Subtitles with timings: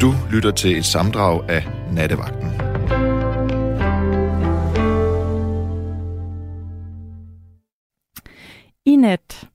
[0.00, 2.48] Du lytter til et samdrag af Nattevagten.
[8.84, 9.50] I nat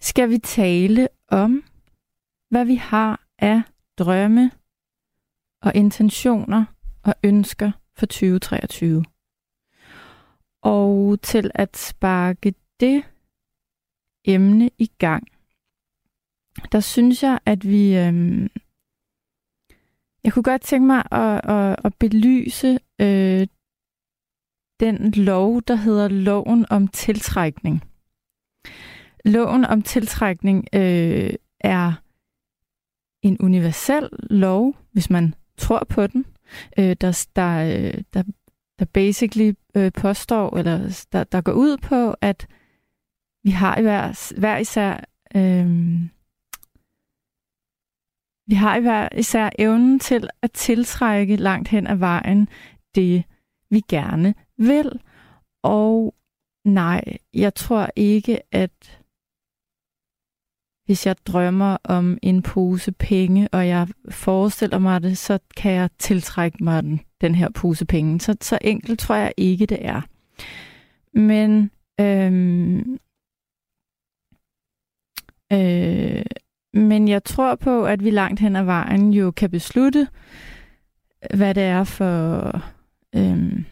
[0.00, 1.64] skal vi tale om,
[2.50, 3.62] hvad vi har af
[3.98, 4.50] drømme
[5.62, 6.64] og intentioner
[7.02, 9.04] og ønsker for 2023.
[10.62, 13.02] Og til at sparke det
[14.24, 15.28] emne i gang,
[16.72, 17.96] der synes jeg, at vi...
[17.96, 18.48] Øhm,
[20.24, 23.46] jeg kunne godt tænke mig at, at, at belyse øh,
[24.80, 27.84] den lov, der hedder loven om tiltrækning.
[29.24, 31.92] Loven om tiltrækning øh, er
[33.22, 36.24] en universel lov, hvis man tror på den,
[36.78, 38.22] øh, der, der, der,
[38.78, 42.46] der basically øh, påstår, eller der, der går ud på, at
[43.44, 45.04] vi har hver, hver især
[45.36, 46.00] øh,
[48.48, 52.48] vi har i hver især evnen til at tiltrække langt hen ad vejen
[52.94, 53.24] det,
[53.70, 55.00] vi gerne vil.
[55.62, 56.14] Og
[56.64, 57.02] nej,
[57.34, 59.00] jeg tror ikke, at
[60.84, 65.90] hvis jeg drømmer om en pose penge, og jeg forestiller mig det, så kan jeg
[65.98, 68.20] tiltrække mig den, den her pose penge.
[68.20, 70.02] Så, så enkelt tror jeg ikke, det er.
[71.18, 72.98] Men øhm,
[75.52, 76.24] øh,
[76.74, 80.08] men jeg tror på, at vi langt hen ad vejen jo kan beslutte,
[81.34, 82.52] hvad det er for...
[83.14, 83.64] Øhm,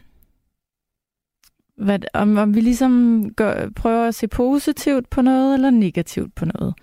[1.77, 6.45] hvad, om, om vi ligesom gør, prøver at se positivt på noget, eller negativt på
[6.45, 6.73] noget.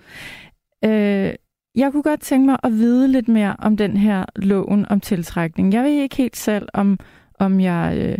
[0.84, 1.34] Øh,
[1.74, 5.72] jeg kunne godt tænke mig at vide lidt mere om den her loven om tiltrækning.
[5.72, 6.98] Jeg ved ikke helt selv, om,
[7.38, 7.96] om jeg...
[7.98, 8.18] Øh,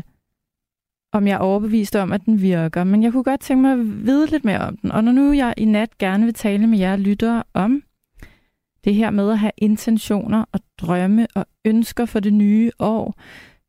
[1.15, 4.07] om jeg er overbevist om, at den virker, men jeg kunne godt tænke mig at
[4.07, 4.93] vide lidt mere om den.
[4.93, 7.83] Og når nu jeg i nat gerne vil tale med jer lyttere om
[8.85, 13.21] det her med at have intentioner og drømme og ønsker for det nye år,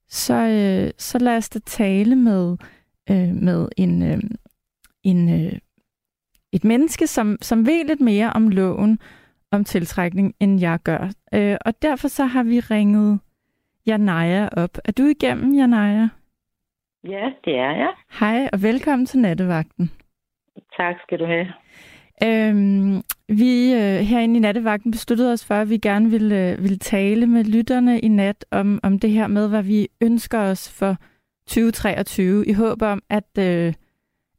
[0.10, 2.58] så, øh, så lad os da tale med,
[3.09, 4.19] øh, med en, øh,
[5.03, 5.53] en, øh,
[6.52, 9.00] et menneske, som, som ved lidt mere om loven
[9.52, 11.12] om tiltrækning, end jeg gør.
[11.34, 13.19] Øh, og derfor så har vi ringet
[13.88, 14.78] Janaya op.
[14.86, 16.08] Er du igennem, Janaya?
[17.10, 17.94] Ja, det er jeg.
[18.20, 19.92] Hej, og velkommen til Nattevagten.
[20.78, 21.48] Tak skal du have.
[22.24, 26.78] Øhm, vi øh, herinde i Nattevagten besluttede os for, at vi gerne ville, øh, ville
[26.78, 30.96] tale med lytterne i nat om, om det her med, hvad vi ønsker os for
[31.48, 33.74] 2023, i håb om, at, øh,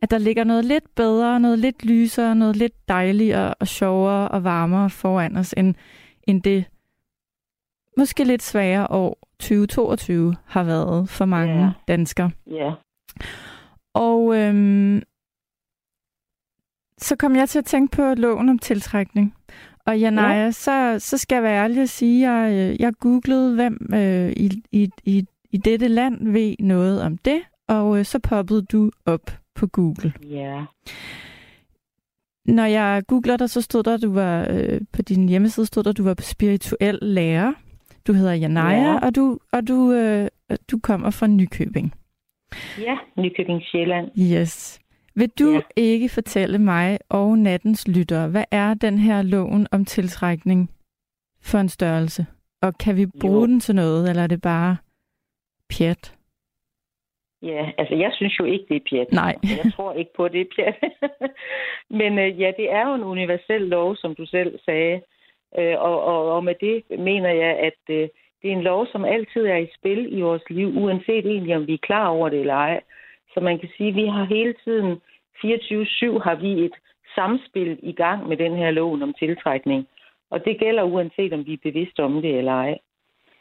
[0.02, 4.44] at der ligger noget lidt bedre, noget lidt lysere, noget lidt dejligere og sjovere og
[4.44, 5.74] varmere foran os, end,
[6.28, 6.64] end det
[7.96, 11.72] måske lidt svære år 2022 har været for mange yeah.
[11.88, 12.30] danskere.
[12.50, 12.56] Ja.
[12.56, 12.72] Yeah.
[13.94, 15.02] Og øhm,
[16.98, 19.34] så kom jeg til at tænke på loven om tiltrækning.
[19.86, 20.50] Og Janaya, ja.
[20.50, 24.32] så, så skal jeg være ærlig at sige, at jeg, øh, jeg googlede, hvem øh,
[24.36, 28.90] i, i, i, i dette land ved noget om det, og øh, så poppede du
[29.04, 30.12] op på Google.
[30.22, 30.64] Ja.
[32.44, 35.92] Når jeg googler dig, så stod der, du var øh, på din hjemmeside, stod der,
[35.92, 37.52] du var spirituel lærer.
[38.06, 38.98] Du hedder Janaya, ja.
[39.06, 40.28] og du, og du, øh,
[40.70, 41.92] du kommer fra Nykøbing.
[42.80, 44.10] Ja, Nykøbing Sjælland.
[44.18, 44.80] Yes.
[45.14, 45.60] Vil du ja.
[45.76, 50.70] ikke fortælle mig og nattens lyttere, hvad er den her loven om tiltrækning
[51.42, 52.26] for en størrelse?
[52.62, 53.46] Og kan vi bruge jo.
[53.46, 54.76] den til noget, eller er det bare
[55.70, 56.16] pjat?
[57.42, 59.12] Ja, altså jeg synes jo ikke, det er pjat.
[59.12, 59.34] Nej.
[59.42, 60.76] jeg tror ikke på, det er pjat.
[62.00, 65.00] Men øh, ja, det er jo en universel lov, som du selv sagde.
[65.58, 68.08] Øh, og, og, og med det mener jeg, at øh,
[68.42, 71.66] det er en lov, som altid er i spil i vores liv, uanset egentlig om
[71.66, 72.80] vi er klar over det eller ej.
[73.34, 75.00] Så man kan sige, at vi har hele tiden
[75.44, 76.76] 24-7 har vi et
[77.14, 79.88] samspil i gang med den her lov om tiltrækning.
[80.30, 82.78] Og det gælder uanset om vi er bevidste om det eller ej.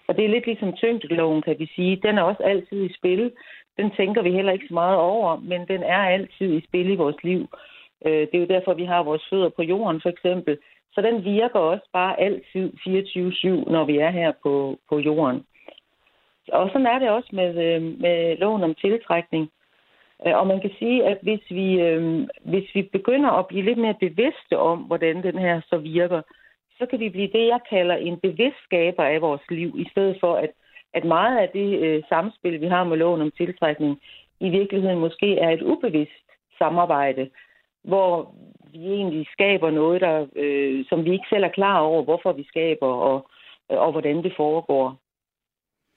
[0.08, 2.02] Og det er lidt ligesom tyngdeloven, kan vi sige.
[2.04, 3.32] Den er også altid i spil.
[3.78, 6.96] Den tænker vi heller ikke så meget over, men den er altid i spil i
[6.96, 7.48] vores liv.
[8.06, 10.58] Øh, det er jo derfor, vi har vores fødder på jorden, for eksempel.
[10.96, 15.46] Så den virker også bare altid 24-7, når vi er her på, på jorden.
[16.52, 19.52] Og sådan er det også med, øh, med loven om tiltrækning.
[20.28, 23.78] Øh, og man kan sige, at hvis vi, øh, hvis vi begynder at blive lidt
[23.78, 26.22] mere bevidste om, hvordan den her så virker,
[26.78, 30.36] så kan vi blive det, jeg kalder en bevidstskaber af vores liv, i stedet for,
[30.36, 30.50] at,
[30.94, 34.02] at meget af det øh, samspil, vi har med loven om tiltrækning,
[34.40, 36.28] i virkeligheden måske er et ubevidst
[36.58, 37.30] samarbejde,
[37.84, 38.36] hvor
[38.80, 42.44] vi egentlig skaber noget, der, øh, som vi ikke selv er klar over, hvorfor vi
[42.48, 43.30] skaber, og,
[43.70, 44.98] og hvordan det foregår.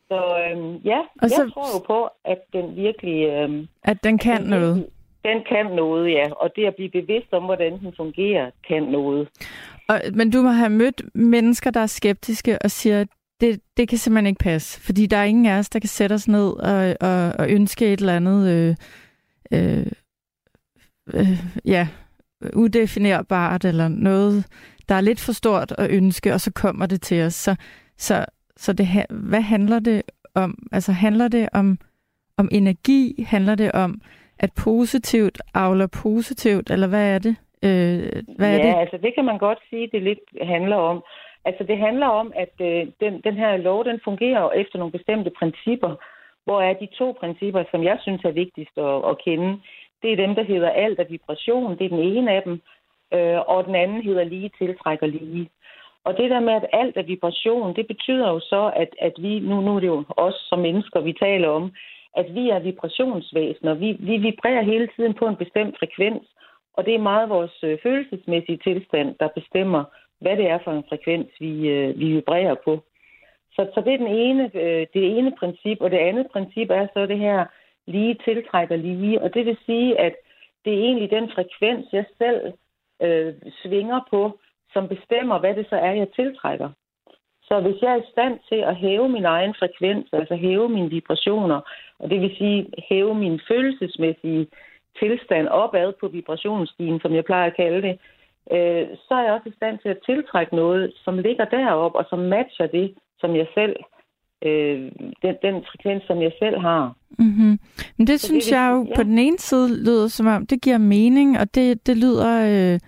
[0.08, 3.26] Så øhm, ja, og så, jeg tror jo på, at den virkelig...
[3.28, 4.88] Øhm, at den kan at den noget.
[5.24, 6.32] Den kan noget, ja.
[6.32, 9.28] Og det at blive bevidst om, hvordan den fungerer, kan noget.
[9.88, 13.04] Og, men du må have mødt mennesker, der er skeptiske og siger,
[13.40, 16.14] det, det kan simpelthen ikke passe, fordi der er ingen af os, der kan sætte
[16.14, 18.74] os ned og, og, og ønske et eller andet, øh,
[19.52, 19.86] øh,
[21.14, 21.88] øh, ja,
[22.54, 24.46] udefinerbart, eller noget,
[24.88, 27.34] der er lidt for stort at ønske, og så kommer det til os.
[27.34, 27.56] Så,
[27.96, 28.26] så,
[28.56, 30.02] så det, hvad handler det
[30.34, 30.54] om?
[30.72, 31.78] Altså handler det om,
[32.38, 33.24] om energi?
[33.28, 34.00] Handler det om,
[34.38, 37.36] at positivt avler positivt, eller hvad er det?
[37.62, 38.80] Øh, hvad ja, er det?
[38.80, 41.04] altså det kan man godt sige, det lidt handler om.
[41.44, 45.30] Altså det handler om, at øh, den, den her lov, den fungerer efter nogle bestemte
[45.38, 45.92] principper,
[46.44, 49.60] hvor er de to principper, som jeg synes er vigtigst at, at kende.
[50.02, 52.60] Det er dem, der hedder alt af vibration, det er den ene af dem,
[53.14, 55.50] øh, og den anden hedder lige tiltrækker lige.
[56.04, 59.38] Og det der med, at alt er vibration, det betyder jo så, at, at vi,
[59.38, 61.72] nu, nu er det jo os som mennesker, vi taler om,
[62.16, 63.74] at vi er vibrationsvæsener.
[63.74, 66.26] Vi, vi vibrerer hele tiden på en bestemt frekvens,
[66.76, 69.84] og det er meget vores øh, følelsesmæssige tilstand, der bestemmer,
[70.20, 72.82] hvad det er for en frekvens, vi, øh, vi vibrerer på.
[73.52, 76.86] Så, så det er den ene, øh, det ene princip, og det andet princip er
[76.94, 77.46] så det her
[77.88, 80.14] lige tiltrækker lige, og det vil sige, at
[80.64, 82.52] det er egentlig den frekvens, jeg selv
[83.02, 84.38] øh, svinger på,
[84.72, 86.70] som bestemmer, hvad det så er, jeg tiltrækker.
[87.42, 90.90] Så hvis jeg er i stand til at hæve min egen frekvens, altså hæve mine
[90.90, 91.60] vibrationer,
[91.98, 94.46] og det vil sige hæve min følelsesmæssige
[94.98, 97.98] tilstand opad på vibrationsstigen, som jeg plejer at kalde det,
[98.52, 102.06] øh, så er jeg også i stand til at tiltrække noget, som ligger deroppe, og
[102.10, 103.76] som matcher det, som jeg selv
[104.42, 104.80] øh,
[105.22, 106.96] den, den frekvens, som jeg selv har.
[107.18, 107.58] Mm-hmm.
[107.96, 108.94] Men det så synes det, jeg jo ja.
[108.96, 112.74] på den ene side lyder som om, det giver mening, og det, det lyder...
[112.74, 112.80] Øh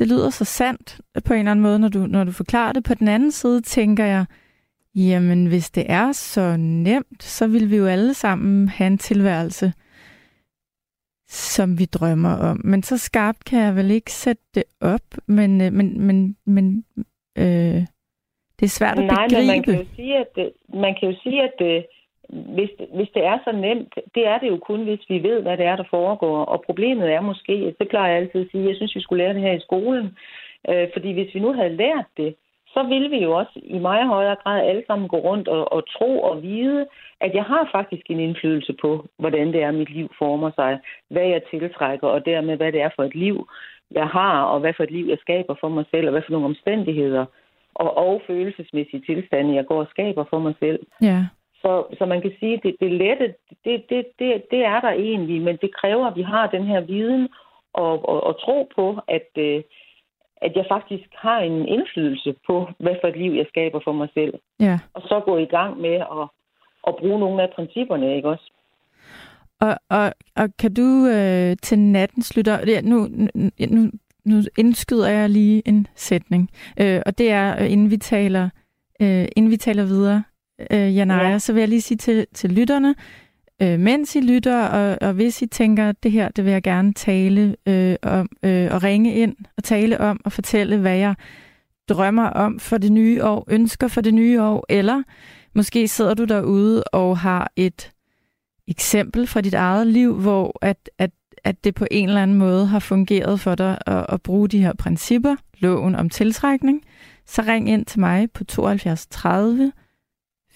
[0.00, 2.84] det lyder så sandt på en eller anden måde, når du, når du forklarer det.
[2.84, 4.24] På den anden side tænker jeg,
[4.94, 9.72] jamen hvis det er så nemt, så vil vi jo alle sammen have en tilværelse,
[11.28, 12.60] som vi drømmer om.
[12.64, 16.84] Men så skarpt kan jeg vel ikke sætte det op, men, øh, men, men, men
[17.38, 17.86] øh,
[18.60, 19.46] det er svært at Nej, begribe.
[19.46, 20.52] Nej, men man kan jo sige, at, det,
[20.84, 21.86] man kan jo sige, at det,
[22.56, 25.56] hvis, hvis det er så nemt, det er det jo kun, hvis vi ved, hvad
[25.56, 26.44] det er, der foregår.
[26.44, 29.34] Og problemet er måske, det plejer jeg altid at sige, jeg synes, vi skulle lære
[29.34, 30.16] det her i skolen.
[30.68, 32.34] Øh, fordi hvis vi nu havde lært det,
[32.74, 35.82] så ville vi jo også i meget højere grad alle sammen gå rundt og, og
[35.88, 36.86] tro og vide,
[37.20, 40.78] at jeg har faktisk en indflydelse på, hvordan det er, mit liv former sig,
[41.08, 43.48] hvad jeg tiltrækker, og dermed, hvad det er for et liv,
[43.90, 46.32] jeg har, og hvad for et liv, jeg skaber for mig selv, og hvad for
[46.32, 47.24] nogle omstændigheder
[47.74, 50.80] og, og følelsesmæssige tilstande, jeg går og skaber for mig selv.
[51.02, 51.24] Ja.
[51.62, 53.34] Så, så man kan sige, at det, det lette,
[53.64, 56.80] det, det, det, det er der egentlig, men det kræver, at vi har den her
[56.80, 57.28] viden
[57.72, 59.62] og, og, og tro på, at, øh,
[60.36, 64.08] at jeg faktisk har en indflydelse på, hvad for et liv jeg skaber for mig
[64.14, 64.34] selv.
[64.60, 64.78] Ja.
[64.94, 66.28] Og så gå i gang med at,
[66.86, 68.50] at bruge nogle af principperne, ikke også?
[69.60, 72.50] Og, og, og kan du øh, til natten slutte...
[72.66, 73.90] Ja, nu, nu, nu
[74.58, 76.50] indskyder jeg lige en sætning,
[76.80, 78.48] øh, og det er, øh, inden vi taler,
[79.02, 80.22] øh, inden vi taler videre,
[80.70, 81.38] øh, Janaya, ja.
[81.38, 82.94] så vil jeg lige sige til, til lytterne,
[83.62, 86.62] øh, mens I lytter, og, og hvis I tænker, at det her, det vil jeg
[86.62, 91.14] gerne tale øh, om, øh, og ringe ind og tale om, og fortælle, hvad jeg
[91.88, 95.02] drømmer om for det nye år, ønsker for det nye år, eller
[95.54, 97.92] måske sidder du derude og har et
[98.68, 101.10] eksempel fra dit eget liv, hvor at, at,
[101.44, 104.62] at det på en eller anden måde har fungeret for dig at, at bruge de
[104.62, 106.84] her principper, loven om tiltrækning,
[107.24, 109.72] så ring ind til mig på 72 30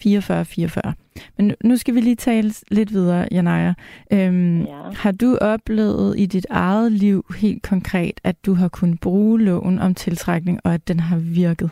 [0.02, 0.94] 44 44.
[1.36, 3.72] Men nu skal vi lige tale lidt videre, Janaya.
[4.12, 4.82] Øhm, ja.
[5.02, 9.78] Har du oplevet i dit eget liv helt konkret, at du har kunnet bruge loven
[9.78, 11.70] om tiltrækning, og at den har virket?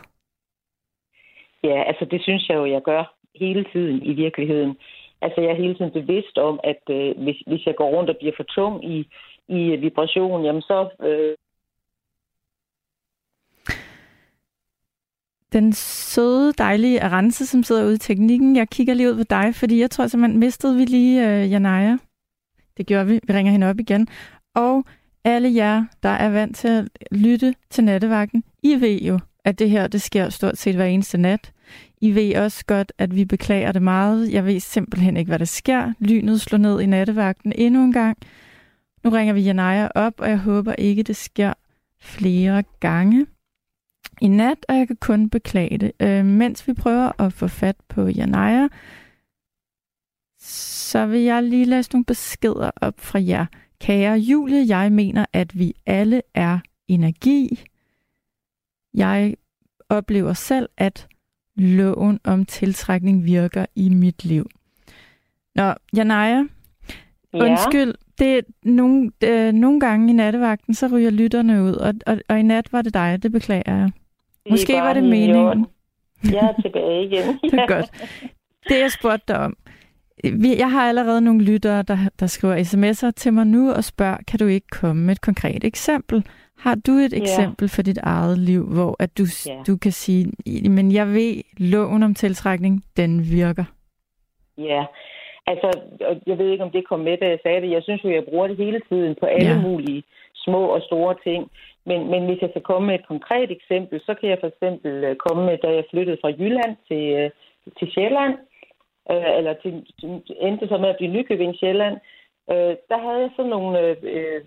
[1.63, 4.75] Ja, altså det synes jeg jo, jeg gør hele tiden i virkeligheden.
[5.23, 8.17] Altså jeg er hele tiden bevidst om, at øh, hvis, hvis jeg går rundt og
[8.19, 8.97] bliver for tung i,
[9.47, 10.77] i øh, vibration, jamen så
[11.07, 11.35] øh,
[15.53, 18.55] den søde, dejlige Arance, som sidder ude i teknikken.
[18.55, 21.97] Jeg kigger lige ud på dig, fordi jeg tror simpelthen, mistede vi lige øh, Janaya.
[22.77, 23.19] Det gjorde vi.
[23.23, 24.07] Vi ringer hende op igen.
[24.55, 24.83] Og
[25.23, 29.69] alle jer, der er vant til at lytte til nattevagten, I ved jo, at det
[29.69, 31.51] her, det sker stort set hver eneste nat.
[32.03, 34.31] I ved også godt, at vi beklager det meget.
[34.31, 35.93] Jeg ved simpelthen ikke, hvad der sker.
[35.99, 38.17] Lynet slår ned i nattevagten endnu en gang.
[39.03, 41.53] Nu ringer vi Janaya op, og jeg håber ikke, det sker
[42.01, 43.25] flere gange
[44.21, 45.91] i nat, og jeg kan kun beklage det.
[45.99, 48.67] Øh, mens vi prøver at få fat på Janaya,
[50.39, 53.45] så vil jeg lige læse nogle beskeder op fra jer.
[53.79, 57.63] Kære Julie, jeg mener, at vi alle er energi.
[58.93, 59.35] Jeg
[59.89, 61.07] oplever selv, at
[61.55, 64.49] loven om tiltrækning virker i mit liv.
[65.55, 66.43] Nå, Janaya,
[67.33, 67.43] ja.
[67.43, 72.39] undskyld, det nogle, øh, nogle gange i nattevagten, så ryger lytterne ud, og, og, og
[72.39, 73.91] i nat var det dig, det beklager jeg.
[74.49, 75.65] Måske var det meningen.
[76.23, 77.39] Jeg er tilbage igen.
[77.51, 77.91] det er godt.
[78.69, 79.57] Det, jeg spurgte dig om.
[80.57, 84.39] Jeg har allerede nogle lyttere, der, der skriver sms'er til mig nu og spørger, kan
[84.39, 86.25] du ikke komme med et konkret eksempel?
[86.57, 87.17] Har du et ja.
[87.17, 89.63] eksempel for dit eget liv, hvor at du, ja.
[89.67, 90.31] du kan sige,
[90.69, 93.65] men jeg ved, loven om tiltrækning, den virker?
[94.57, 94.85] Ja,
[95.47, 95.69] altså,
[96.27, 97.71] jeg ved ikke, om det kom med, da jeg sagde det.
[97.71, 99.61] Jeg synes jo, jeg bruger det hele tiden på alle ja.
[99.61, 100.03] mulige
[100.35, 101.51] små og store ting.
[101.85, 105.03] Men, men hvis jeg skal komme med et konkret eksempel, så kan jeg for eksempel
[105.03, 107.29] øh, komme med, da jeg flyttede fra Jylland til, øh,
[107.79, 108.33] til Sjælland,
[109.11, 109.71] øh, eller til,
[110.47, 111.95] endte så med at blive Nykøbing Sjælland,
[112.51, 114.41] øh, der havde jeg sådan nogle øh,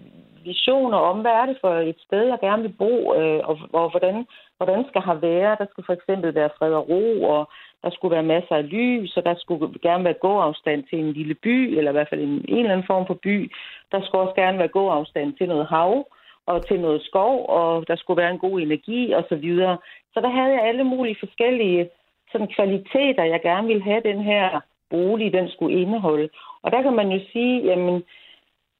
[0.47, 3.91] visioner om, hvad er det for et sted, jeg gerne vil bo, øh, og, og
[3.91, 4.27] hvordan,
[4.57, 5.57] hvordan skal have være.
[5.61, 7.49] Der skulle for eksempel være fred og ro, og
[7.83, 11.35] der skulle være masser af lys, og der skulle gerne være gåafstand til en lille
[11.35, 13.53] by, eller i hvert fald en, en eller anden form for by.
[13.93, 16.07] Der skulle også gerne være gåafstand til noget hav
[16.47, 19.29] og til noget skov, og der skulle være en god energi osv.
[19.29, 19.79] Så, videre.
[20.15, 21.89] så der havde jeg alle mulige forskellige
[22.33, 24.61] sådan kvaliteter, jeg gerne ville have den her
[24.91, 26.29] bolig, den skulle indeholde.
[26.63, 28.03] Og der kan man jo sige, jamen,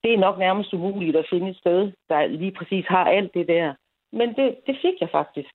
[0.07, 3.49] det er nok nærmest umuligt at finde et sted, der lige præcis har alt det
[3.49, 3.75] der.
[4.13, 5.55] Men det, det fik jeg faktisk.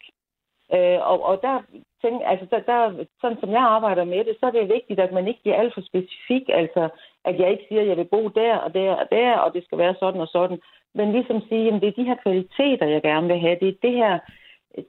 [0.76, 1.56] Øh, og, og der
[2.04, 5.12] tænk, altså der, der, sådan som jeg arbejder med det, så er det vigtigt, at
[5.12, 6.46] man ikke bliver alt for specifik.
[6.62, 6.90] Altså,
[7.26, 9.64] at jeg ikke siger, at jeg vil bo der og der og der, og det
[9.64, 10.60] skal være sådan og sådan.
[10.96, 13.58] Men ligesom sige, at det er de her kvaliteter, jeg gerne vil have.
[13.62, 14.20] Det er det her,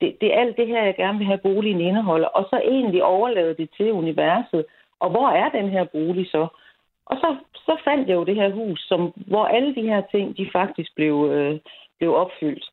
[0.01, 2.29] det, det er alt det her, jeg gerne vil have, boligen indeholder.
[2.29, 4.65] Og så egentlig overlade det til universet.
[5.01, 6.47] Og hvor er den her bolig så?
[7.13, 7.29] Og så,
[7.67, 10.91] så fandt jeg jo det her hus, som, hvor alle de her ting, de faktisk
[10.97, 11.59] blev, øh,
[11.99, 12.67] blev opfyldt.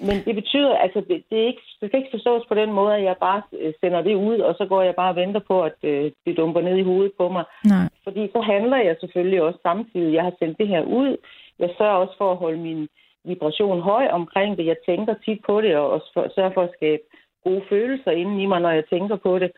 [0.00, 2.94] Men det betyder, altså det, det, er ikke, det kan ikke forstås på den måde,
[2.94, 5.62] at jeg bare øh, sender det ud, og så går jeg bare og venter på,
[5.62, 7.44] at øh, det dumper ned i hovedet på mig.
[7.64, 7.88] Nej.
[8.04, 10.14] Fordi så handler jeg selvfølgelig også samtidig.
[10.14, 11.16] Jeg har sendt det her ud.
[11.58, 12.88] Jeg sørger også for at holde min
[13.24, 14.66] vibration høj omkring det.
[14.66, 16.02] Jeg tænker tit på det, og
[16.34, 17.02] sørger for at skabe
[17.44, 19.50] gode følelser inden i mig, når jeg tænker på det.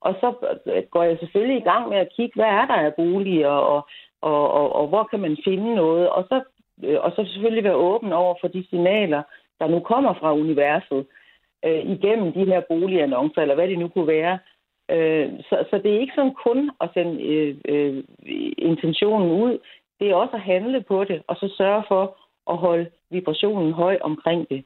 [0.00, 0.34] Og så
[0.90, 3.88] går jeg selvfølgelig i gang med at kigge, hvad er der af boliger, og,
[4.20, 6.08] og, og, og hvor kan man finde noget.
[6.08, 6.42] Og så,
[6.84, 9.22] øh, og så selvfølgelig være åben over for de signaler,
[9.60, 11.06] der nu kommer fra universet
[11.64, 14.38] øh, igennem de her boligannoncer, eller hvad det nu kunne være.
[14.90, 18.04] Øh, så, så det er ikke sådan kun at sende øh, øh,
[18.58, 19.58] intentionen ud.
[20.00, 22.16] Det er også at handle på det, og så sørge for
[22.50, 24.64] at holde vibrationen høj omkring det.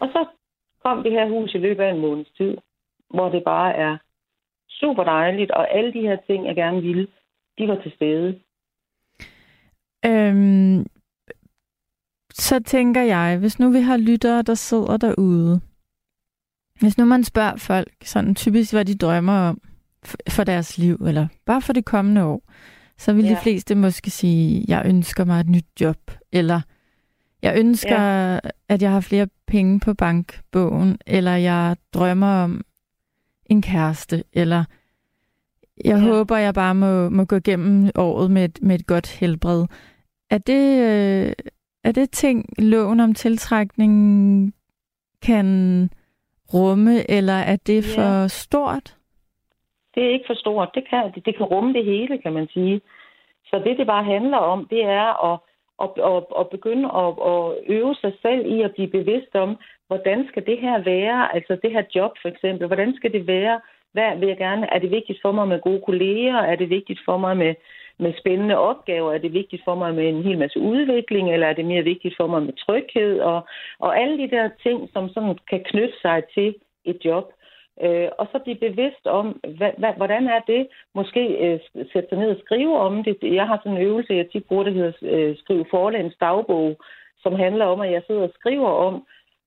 [0.00, 0.26] Og så
[0.84, 2.56] kom det her hus i løbet af en måneds tid,
[3.08, 3.96] hvor det bare er
[4.80, 7.06] super dejligt, og alle de her ting, jeg gerne ville,
[7.58, 8.40] de var til stede.
[10.06, 10.86] Øhm,
[12.34, 15.60] så tænker jeg, hvis nu vi har lyttere, der sidder derude,
[16.80, 19.60] hvis nu man spørger folk sådan typisk, hvad de drømmer om
[20.28, 22.42] for deres liv, eller bare for det kommende år,
[22.98, 23.30] så vil ja.
[23.30, 26.60] de fleste måske sige, jeg ønsker mig et nyt job, eller
[27.42, 28.38] jeg ønsker, ja.
[28.68, 32.64] at jeg har flere penge på bankbogen, eller jeg drømmer om
[33.50, 34.64] en kæreste, eller
[35.84, 36.08] jeg ja.
[36.08, 39.66] håber, jeg bare må, må gå igennem året med et, med et godt helbred.
[40.30, 41.32] Er det, øh,
[41.84, 43.94] er det ting, loven om tiltrækning
[45.22, 45.46] kan
[46.54, 48.02] rumme, eller er det ja.
[48.02, 48.96] for stort?
[49.94, 50.70] Det er ikke for stort.
[50.74, 52.80] Det kan, det, det kan rumme det hele, kan man sige.
[53.44, 55.40] Så det, det bare handler om, det er at,
[55.78, 59.56] og, og, og begynde at, og øve sig selv i at blive bevidst om,
[59.86, 63.60] hvordan skal det her være, altså det her job for eksempel, hvordan skal det være,
[63.92, 67.00] hvad vil jeg gerne, er det vigtigt for mig med gode kolleger, er det vigtigt
[67.04, 67.54] for mig med,
[67.98, 71.52] med spændende opgaver, er det vigtigt for mig med en hel masse udvikling, eller er
[71.52, 75.38] det mere vigtigt for mig med tryghed, og, og alle de der ting, som sådan
[75.50, 76.54] kan knytte sig til
[76.84, 77.32] et job.
[77.84, 80.68] Øh, og så blive bevidst om, hvad, hvad, hvordan er det?
[80.94, 81.60] Måske øh,
[81.92, 83.16] sætte sig ned og skrive om det.
[83.22, 86.76] Jeg har sådan en øvelse, jeg tit bruger, der hedder øh, skrive forlæns dagbog,
[87.18, 88.94] som handler om, at jeg sidder og skriver om,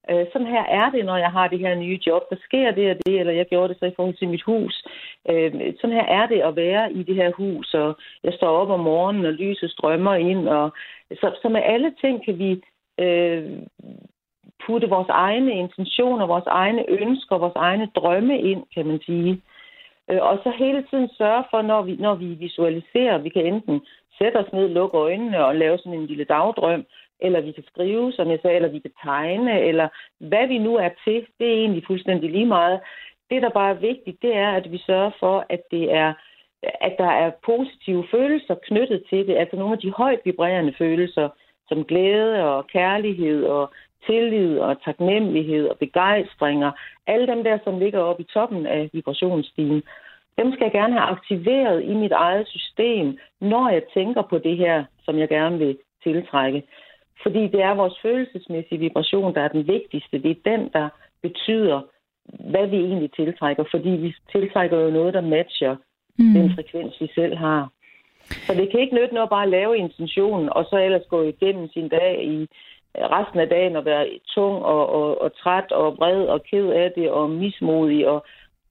[0.10, 2.22] øh, sådan her er det, når jeg har det her nye job.
[2.30, 4.84] Der sker det og det, eller jeg gjorde det så i forhold til mit hus.
[5.30, 8.70] Øh, sådan her er det at være i det her hus, og jeg står op
[8.70, 10.48] om morgenen, og lyset strømmer ind.
[10.48, 10.72] Og,
[11.12, 12.62] så, så med alle ting kan vi
[13.00, 13.60] øh,
[14.66, 19.42] putte vores egne intentioner, vores egne ønsker, vores egne drømme ind, kan man sige.
[20.10, 23.82] Øh, og så hele tiden sørge for, når vi, når vi visualiserer, vi kan enten
[24.18, 26.86] sætte os ned, lukke øjnene og lave sådan en lille dagdrøm,
[27.20, 29.88] eller vi kan skrive, som jeg sagde, eller vi kan tegne, eller
[30.20, 32.80] hvad vi nu er til, det er egentlig fuldstændig lige meget.
[33.30, 36.13] Det, der bare er vigtigt, det er, at vi sørger for, at det er
[36.63, 41.30] at der er positive følelser knyttet til det, altså nogle af de højt vibrerende følelser,
[41.68, 43.74] som glæde og kærlighed og
[44.06, 46.72] tillid og taknemmelighed og begejstringer,
[47.08, 49.84] alle dem der, som ligger oppe i toppen af vibrationsstigen,
[50.38, 54.58] dem skal jeg gerne have aktiveret i mit eget system, når jeg tænker på det
[54.58, 56.63] her, som jeg gerne vil tiltrække.
[57.24, 60.24] Fordi det er vores følelsesmæssige vibration, der er den vigtigste.
[60.24, 60.89] Det er den, der
[61.22, 61.82] betyder
[62.51, 65.75] hvad vi egentlig tiltrækker, fordi vi tiltrækker jo noget, der matcher
[66.20, 66.34] mm.
[66.34, 67.70] den frekvens, vi selv har.
[68.24, 71.70] Så det kan ikke nytte noget bare at lave intentionen, og så ellers gå igennem
[71.70, 72.48] sin dag i
[72.96, 76.91] resten af dagen og være tung og, og, og træt og vred og ked af
[76.96, 78.08] det og mismodig.
[78.08, 78.25] Og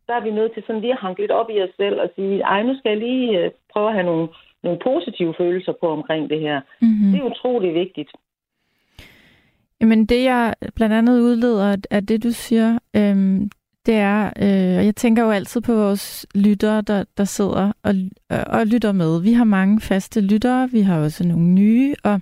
[0.06, 2.10] der er vi nødt til sådan lige at hanke lidt op i os selv og
[2.16, 4.28] sige, ej, nu skal jeg lige øh, prøve at have nogle,
[4.62, 6.60] nogle positive følelser på omkring det her.
[6.82, 7.12] Mm-hmm.
[7.12, 8.10] Det er utrolig vigtigt.
[9.80, 13.50] Jamen det, jeg blandt andet udleder af det, du siger, øhm,
[13.86, 17.94] det er, øh, jeg tænker jo altid på vores lyttere, der, der sidder og,
[18.32, 19.22] øh, og lytter med.
[19.22, 22.20] Vi har mange faste lyttere, vi har også nogle nye, og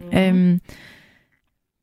[0.00, 0.18] mm.
[0.18, 0.60] øhm,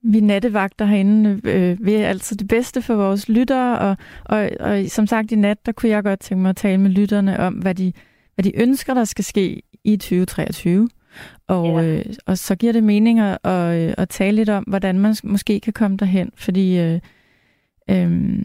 [0.03, 5.07] vi nattevagter herinde øh, vil altid det bedste for vores lyttere, og, og, og som
[5.07, 7.75] sagt i nat, der kunne jeg godt tænke mig at tale med lytterne om, hvad
[7.75, 7.93] de,
[8.35, 10.89] hvad de ønsker, der skal ske i 2023.
[11.47, 11.83] Og, ja.
[11.83, 15.59] øh, og så giver det mening at, at, at tale lidt om, hvordan man måske
[15.59, 16.99] kan komme derhen, fordi øh,
[17.89, 18.39] øh,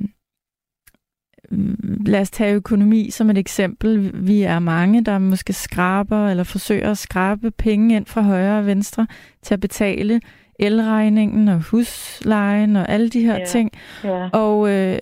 [2.06, 4.10] lad os tage økonomi som et eksempel.
[4.26, 8.66] Vi er mange, der måske skraber eller forsøger at skrabe penge ind fra højre og
[8.66, 9.06] venstre
[9.42, 10.20] til at betale
[10.58, 13.44] elregningen og huslejen og alle de her ja.
[13.44, 13.70] ting.
[14.04, 14.28] Ja.
[14.32, 14.98] Og øh,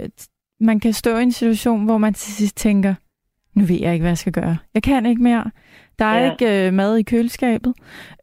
[0.61, 2.95] man kan stå i en situation, hvor man til sidst tænker,
[3.55, 4.57] nu ved jeg ikke, hvad jeg skal gøre.
[4.75, 5.51] Jeg kan ikke mere.
[5.99, 6.33] Der er ja.
[6.33, 7.75] ikke øh, mad i køleskabet.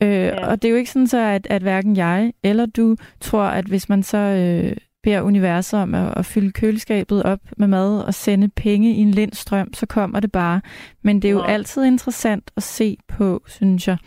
[0.03, 0.47] Øh, ja.
[0.47, 3.65] Og det er jo ikke sådan så, at, at hverken jeg eller du tror, at
[3.65, 8.13] hvis man så øh, beder universet om at, at fylde køleskabet op med mad og
[8.13, 10.61] sende penge i en lindstrøm, så kommer det bare.
[11.01, 11.51] Men det er jo ja.
[11.51, 13.97] altid interessant at se på, synes jeg,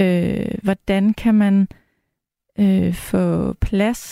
[0.00, 1.68] øh, hvordan kan man
[2.60, 4.02] øh, få plads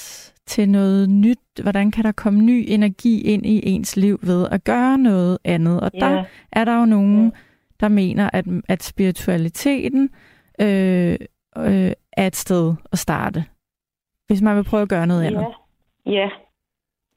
[0.46, 1.38] til noget nyt?
[1.62, 5.80] Hvordan kan der komme ny energi ind i ens liv ved at gøre noget andet?
[5.80, 5.98] Og ja.
[5.98, 7.32] der er der jo nogen,
[7.80, 10.10] der mener, at, at spiritualiteten
[10.60, 11.16] øh,
[11.58, 13.44] øh, er et sted at starte,
[14.26, 15.46] hvis man vil prøve at gøre noget andet.
[16.06, 16.12] Ja.
[16.12, 16.30] ja.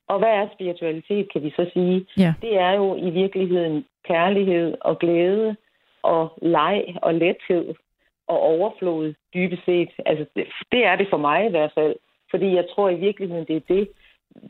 [0.08, 2.06] Og hvad er spiritualitet, kan vi så sige?
[2.18, 2.34] Ja.
[2.42, 5.56] Det er jo i virkeligheden kærlighed og glæde
[6.04, 7.76] og leg og lethed
[8.32, 9.90] og overflod dybest set.
[10.06, 11.96] Altså, det, det er det for mig i hvert fald.
[12.32, 13.88] Fordi jeg tror i virkeligheden, det er det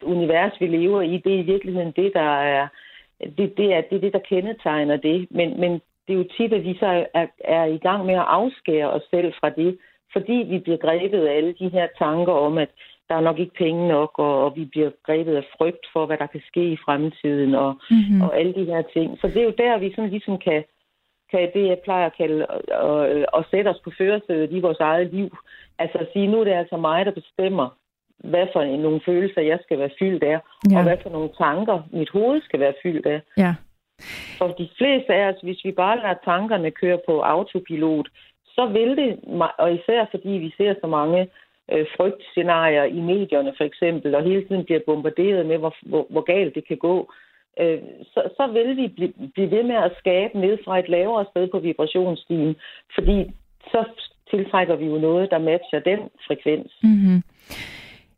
[0.04, 1.18] univers, vi lever i.
[1.18, 2.68] Det er i virkeligheden det, der er
[3.38, 5.28] det, det, er, det, er det der kendetegner det.
[5.32, 5.72] Men, men
[6.08, 9.04] det er jo tit, at vi så er, er i gang med at afskære os
[9.10, 9.78] selv fra det,
[10.14, 12.70] fordi vi bliver grebet af alle de her tanker om, at
[13.10, 16.18] der er nok ikke penge nok, og, og vi bliver grebet af frygt for, hvad
[16.18, 18.22] der kan ske i fremtiden, og, mm-hmm.
[18.22, 19.18] og alle de her ting.
[19.22, 20.64] Så det er jo der, vi sådan ligesom kan,
[21.32, 25.14] kan det, jeg plejer at kalde, at, at sætte os på førersædet i vores eget
[25.14, 25.38] liv.
[25.80, 27.68] Altså at sige, nu er det altså mig, der bestemmer,
[28.18, 30.40] hvad for nogle følelser, jeg skal være fyldt af,
[30.72, 30.78] ja.
[30.78, 33.22] og hvad for nogle tanker, mit hoved skal være fyldt af.
[33.38, 33.56] Ja.
[34.38, 38.08] For de fleste af os, hvis vi bare lader tankerne køre på autopilot,
[38.46, 39.20] så vil det,
[39.58, 41.30] og især fordi vi ser så mange
[41.72, 46.22] øh, frygtscenarier i medierne for eksempel, og hele tiden bliver bombarderet med, hvor, hvor, hvor
[46.22, 47.12] galt det kan gå,
[47.60, 47.80] øh,
[48.14, 51.48] så, så vil vi blive, blive ved med at skabe ned fra et lavere sted
[51.52, 52.56] på vibrationsstigen,
[52.96, 53.32] fordi
[53.72, 53.86] så
[54.32, 56.72] tiltrækker vi jo noget, der matcher den frekvens.
[56.84, 57.24] Mm-hmm.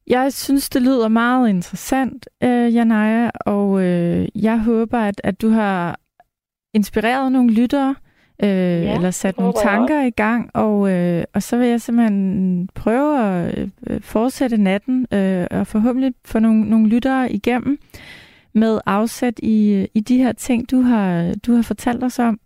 [0.08, 5.50] Jeg synes, det lyder meget interessant, øh, Janaya, og øh, jeg håber, at, at du
[5.50, 6.00] har
[6.74, 7.96] inspireret nogle lyttere,
[8.44, 12.70] øh, ja, eller sat nogle tanker i gang, og, øh, og så vil jeg simpelthen
[12.76, 17.80] prøve at øh, fortsætte natten, øh, og forhåbentlig få nogle, nogle lyttere igennem
[18.54, 22.40] med afsæt i, i de her ting, du har, du har fortalt os om.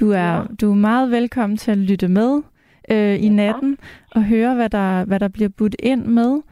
[0.00, 0.42] Du er, ja.
[0.60, 2.42] du er meget velkommen til at lytte med
[2.90, 3.78] øh, i natten
[4.14, 6.42] og høre, hvad der, hvad der bliver budt ind med.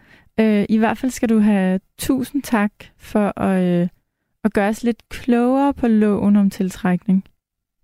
[0.41, 3.89] Øh, I hvert fald skal du have tusind tak for at, øh,
[4.45, 7.25] at gøre os lidt klogere på loven om tiltrækning.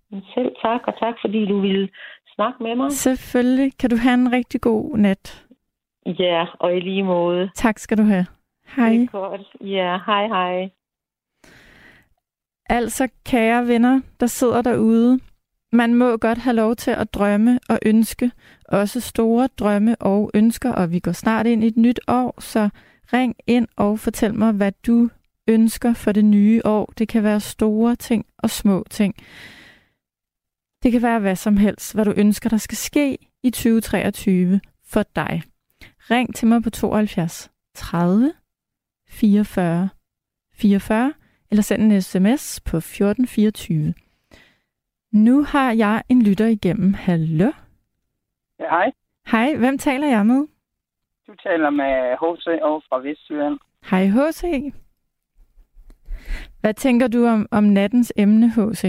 [0.09, 1.89] Selv tak, og tak fordi du ville
[2.35, 2.91] snakke med mig.
[2.91, 3.77] Selvfølgelig.
[3.79, 5.45] Kan du have en rigtig god nat.
[6.05, 7.49] Ja, og i lige måde.
[7.55, 8.25] Tak skal du have.
[8.75, 8.89] Hej.
[8.89, 9.41] Det er godt.
[9.61, 10.69] Ja, hej hej.
[12.69, 15.19] Altså, kære venner, der sidder derude,
[15.71, 18.31] man må godt have lov til at drømme og ønske,
[18.65, 22.69] også store drømme og ønsker, og vi går snart ind i et nyt år, så
[23.13, 25.09] ring ind og fortæl mig, hvad du
[25.47, 26.93] ønsker for det nye år.
[26.97, 29.15] Det kan være store ting og små ting.
[30.83, 35.03] Det kan være hvad som helst, hvad du ønsker, der skal ske i 2023 for
[35.15, 35.43] dig.
[36.11, 38.33] Ring til mig på 72 30
[39.09, 39.89] 44
[40.53, 41.13] 44
[41.51, 43.93] eller send en sms på 1424.
[45.11, 46.93] Nu har jeg en lytter igennem.
[46.93, 47.51] Hallo?
[48.59, 48.91] Ja, hej.
[49.31, 50.47] Hej, hvem taler jeg med?
[51.27, 52.47] Du taler med H.C.
[52.61, 53.59] over fra Vestjylland.
[53.91, 54.73] Hej H.C.
[56.61, 58.83] Hvad tænker du om, om nattens emne, H.C.?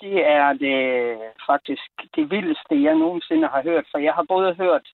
[0.00, 0.78] Det er det
[1.46, 4.86] faktisk det vildeste, jeg nogensinde har hørt, for jeg har både hørt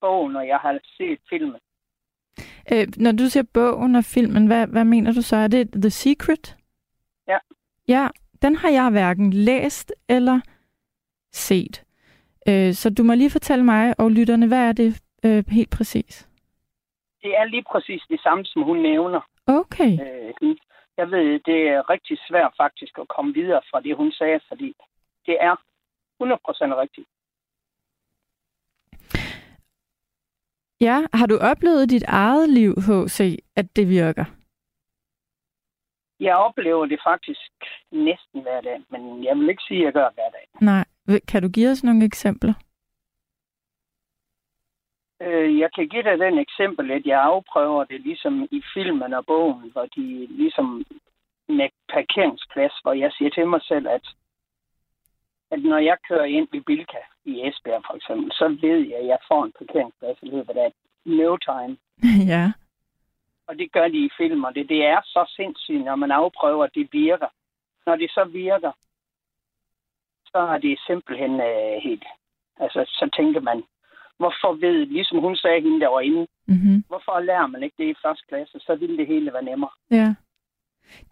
[0.00, 1.60] bogen, og jeg har set filmen.
[2.72, 5.36] Øh, når du siger bogen og filmen, hvad, hvad mener du så?
[5.36, 6.56] Er det The Secret?
[7.28, 7.38] Ja.
[7.88, 8.08] Ja,
[8.42, 10.40] den har jeg hverken læst eller
[11.32, 11.84] set.
[12.48, 16.28] Øh, så du må lige fortælle mig og lytterne, hvad er det øh, helt præcis?
[17.22, 19.20] Det er lige præcis det samme, som hun nævner.
[19.46, 19.92] Okay.
[19.92, 20.56] Øh,
[20.96, 24.74] jeg ved, det er rigtig svært faktisk at komme videre fra det, hun sagde, fordi
[25.26, 27.08] det er 100% rigtigt.
[30.86, 34.24] Ja, har du oplevet dit eget liv, H.C., at det virker?
[36.20, 37.50] Jeg oplever det faktisk
[37.92, 40.46] næsten hver dag, men jeg vil ikke sige, at jeg gør det hver dag.
[40.60, 40.84] Nej.
[41.28, 42.54] Kan du give os nogle eksempler?
[45.22, 49.26] Øh, jeg kan give dig den eksempel, at jeg afprøver det ligesom i filmen og
[49.26, 50.84] bogen, hvor de ligesom
[51.48, 54.06] med parkeringsplads, hvor jeg siger til mig selv, at,
[55.52, 59.06] at når jeg kører ind ved Bilka i Esbjerg for eksempel, så ved jeg, at
[59.06, 60.72] jeg får en parkeringsplads i løbet af
[61.04, 61.76] no time.
[62.34, 62.52] ja.
[63.48, 66.64] Og det gør de i film, og det, det er så sindssygt, når man afprøver,
[66.64, 67.30] at det virker.
[67.86, 68.72] Når det så virker,
[70.26, 72.04] så er det simpelthen øh, helt...
[72.56, 73.62] Altså, så tænker man,
[74.18, 76.84] hvorfor ved, ligesom hun sagde hende der var inde, mm-hmm.
[76.88, 79.70] hvorfor lærer man ikke det i første klasse, så ville det hele være nemmere.
[79.90, 80.14] Ja.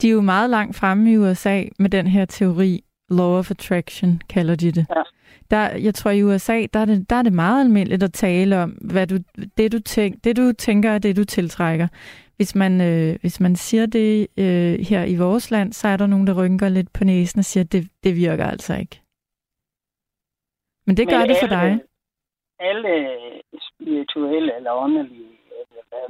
[0.02, 4.22] De er jo meget langt fremme i USA med den her teori, Law of Attraction
[4.28, 4.86] kalder de det.
[4.96, 5.02] Ja.
[5.50, 8.62] Der, jeg tror i USA, der er, det, der er det meget almindeligt at tale
[8.62, 9.16] om, hvad du,
[9.56, 11.88] det, du tænk, det du tænker er det, du tiltrækker.
[12.36, 16.06] Hvis man, øh, hvis man siger det øh, her i vores land, så er der
[16.06, 19.00] nogen, der rynker lidt på næsen og siger, at det, det virker altså ikke.
[20.86, 21.80] Men det Men gør det for alle, dig.
[22.60, 22.94] Alle
[23.70, 25.30] spirituelle eller åndelige,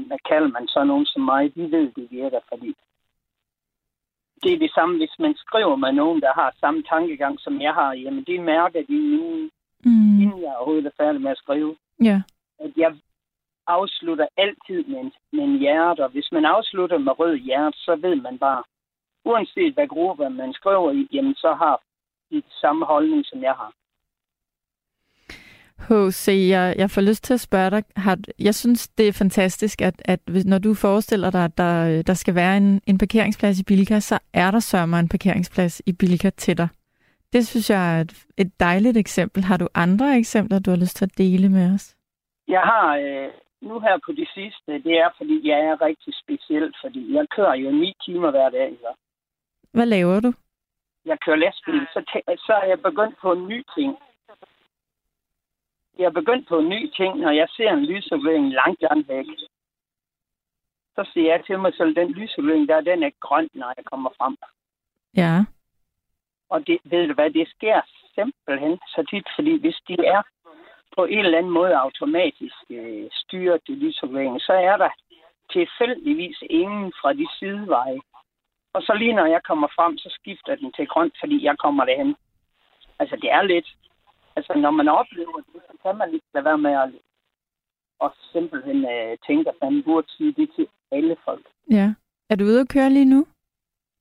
[0.06, 2.74] hvad kalder man så nogen som mig, de ved, det virker, fordi
[4.42, 7.74] det er det samme, hvis man skriver med nogen, der har samme tankegang, som jeg
[7.74, 7.92] har.
[7.92, 9.50] Jamen, det mærker de nu,
[9.84, 10.20] mm.
[10.22, 11.76] inden jeg overhovedet er færdig med at skrive.
[12.00, 12.22] Ja.
[12.64, 12.96] At jeg
[13.66, 17.96] afslutter altid med en, med en hjerte, og hvis man afslutter med rød hjerte, så
[17.96, 18.62] ved man bare,
[19.24, 21.82] uanset hvad gruppe man skriver i, jamen så har
[22.30, 23.72] de samme holdning, som jeg har.
[25.88, 27.82] H.C., jeg, jeg får lyst til at spørge dig.
[27.96, 32.14] Har, jeg synes, det er fantastisk, at, at når du forestiller dig, at der, der
[32.14, 36.30] skal være en, en parkeringsplads i Bilka, så er der sørger en parkeringsplads i Bilka
[36.30, 36.68] til dig.
[37.32, 39.44] Det synes jeg er et, et dejligt eksempel.
[39.44, 41.96] Har du andre eksempler, du har lyst til at dele med os?
[42.48, 43.30] Jeg har øh,
[43.62, 47.54] nu her på det sidste, det er, fordi jeg er rigtig speciel, fordi jeg kører
[47.54, 48.76] jo ni timer hver dag.
[48.80, 48.90] Så.
[49.72, 50.32] Hvad laver du?
[51.04, 52.00] Jeg kører lastbil, så,
[52.46, 53.96] så er jeg begyndt på en ny ting
[56.00, 59.26] jeg er begyndt på en ny ting, når jeg ser en lysovering langt, langt væk.
[60.96, 64.10] Så siger jeg til mig selv, den lysovering der, den er grøn, når jeg kommer
[64.18, 64.36] frem.
[65.16, 65.44] Ja.
[66.48, 67.80] Og det, ved du hvad, det sker
[68.14, 70.22] simpelthen så tit, fordi hvis de er
[70.96, 74.90] på en eller anden måde automatisk øh, styret til lysoveringen, så er der
[75.52, 78.00] tilfældigvis ingen fra de sideveje.
[78.72, 81.84] Og så lige når jeg kommer frem, så skifter den til grønt, fordi jeg kommer
[81.84, 82.16] derhen.
[82.98, 83.68] Altså, det er lidt
[84.36, 86.90] altså, når man oplever det, så kan man ikke lade være med at
[88.00, 91.46] og simpelthen uh, tænke, at man burde sige det til alle folk.
[91.70, 91.94] Ja.
[92.30, 93.26] Er du ude at køre lige nu?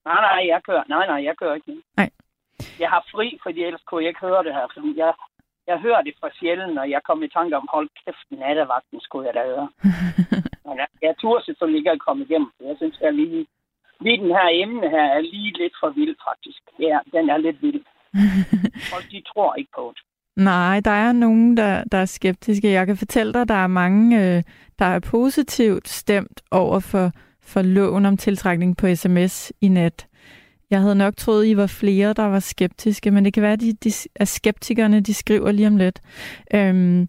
[0.05, 0.83] Nej, nej, jeg kører.
[0.87, 1.81] Nej, nej, jeg kører ikke.
[1.97, 2.09] Nej.
[2.79, 4.67] Jeg har fri, fordi ellers kunne jeg ikke høre det her.
[4.73, 5.13] Fordi jeg,
[5.67, 9.27] jeg hører det fra sjældent, og jeg kommer i tanke om, hold kæft, nattevagten skulle
[9.27, 9.69] jeg da høre.
[10.65, 12.51] Men jeg, jeg turde selvfølgelig ikke at komme igennem.
[12.59, 13.47] Jeg synes, jeg lige,
[13.99, 16.61] lige den her emne her er lige lidt for vild, faktisk.
[16.79, 17.83] Ja, den er lidt vild.
[18.91, 20.03] Folk, de tror ikke på det.
[20.39, 22.71] Nej, der er nogen, der, der er skeptiske.
[22.71, 24.43] Jeg kan fortælle dig, der er mange, øh,
[24.79, 30.07] der er positivt stemt over for, for loven om tiltrækning på sms i net.
[30.69, 33.61] Jeg havde nok troet, I var flere, der var skeptiske, men det kan være, at,
[33.61, 36.01] de, de, at skeptikerne de skriver lige om lidt.
[36.53, 37.07] Øhm,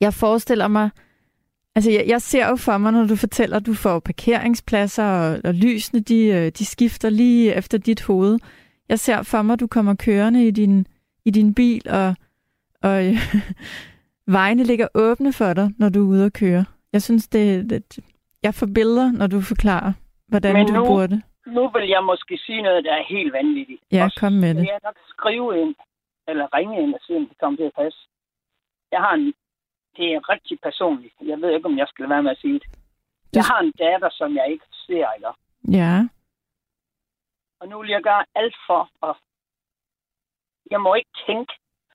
[0.00, 0.90] jeg forestiller mig,
[1.74, 5.40] altså jeg, jeg ser jo for mig, når du fortæller, at du får parkeringspladser, og,
[5.44, 8.38] og lysene de, øh, de skifter lige efter dit hoved.
[8.88, 10.86] Jeg ser for mig, at du kommer kørende i din,
[11.24, 12.14] i din bil, og
[12.88, 13.16] og øh,
[14.38, 16.64] vejene ligger åbne for dig, når du er ude at køre.
[16.92, 17.98] Jeg synes, det, det
[18.46, 19.92] jeg får billeder, når du forklarer,
[20.30, 21.22] hvordan Men du nu, bruger det.
[21.46, 23.82] Nu vil jeg måske sige noget, der er helt vanvittigt.
[23.92, 24.64] Ja, kom med det.
[24.66, 25.74] Jeg nok skrive ind,
[26.28, 27.98] eller ringe ind og se, om det kommer til at passe.
[28.92, 29.26] Jeg har en,
[29.96, 31.14] det er rigtig personligt.
[31.30, 32.68] Jeg ved ikke, om jeg skal være med at sige det.
[33.32, 35.28] Jeg har en datter, som jeg ikke ser, ikke?
[35.78, 35.92] Ja.
[37.60, 39.16] Og nu vil jeg gøre alt for at...
[40.70, 41.52] Jeg må ikke tænke...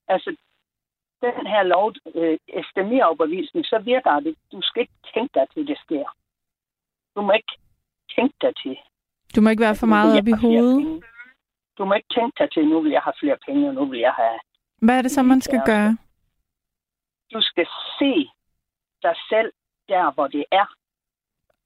[0.07, 0.35] Altså,
[1.21, 4.35] den her lov, øh, efter min overbevisning, så virker det.
[4.51, 6.07] Du skal ikke tænke dig til, det sker.
[7.15, 7.55] Du må ikke
[8.15, 8.77] tænke dig til.
[9.35, 11.03] Du må ikke være for meget op i hovedet.
[11.77, 13.99] Du må ikke tænke dig til, nu vil jeg have flere penge, og nu vil
[13.99, 14.39] jeg have...
[14.81, 15.97] Hvad er det så, man skal gøre?
[17.33, 17.67] Du skal
[17.99, 18.13] se
[19.03, 19.51] dig selv
[19.87, 20.67] der, hvor det er.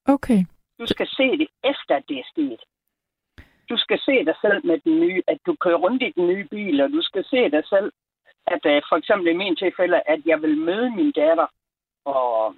[0.06, 0.40] Okay.
[0.80, 2.62] Du skal se det efter, det er sket.
[3.70, 6.48] Du skal se dig selv med den nye, at du kører rundt i den nye
[6.48, 7.92] bil, og du skal se dig selv,
[8.48, 11.48] at uh, for eksempel i min tilfælde, at jeg vil møde min datter
[12.06, 12.56] og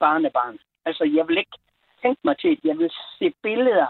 [0.00, 0.58] barnebarn.
[0.84, 1.58] Altså, jeg vil ikke
[2.02, 3.86] tænke mig til, at jeg vil se billeder,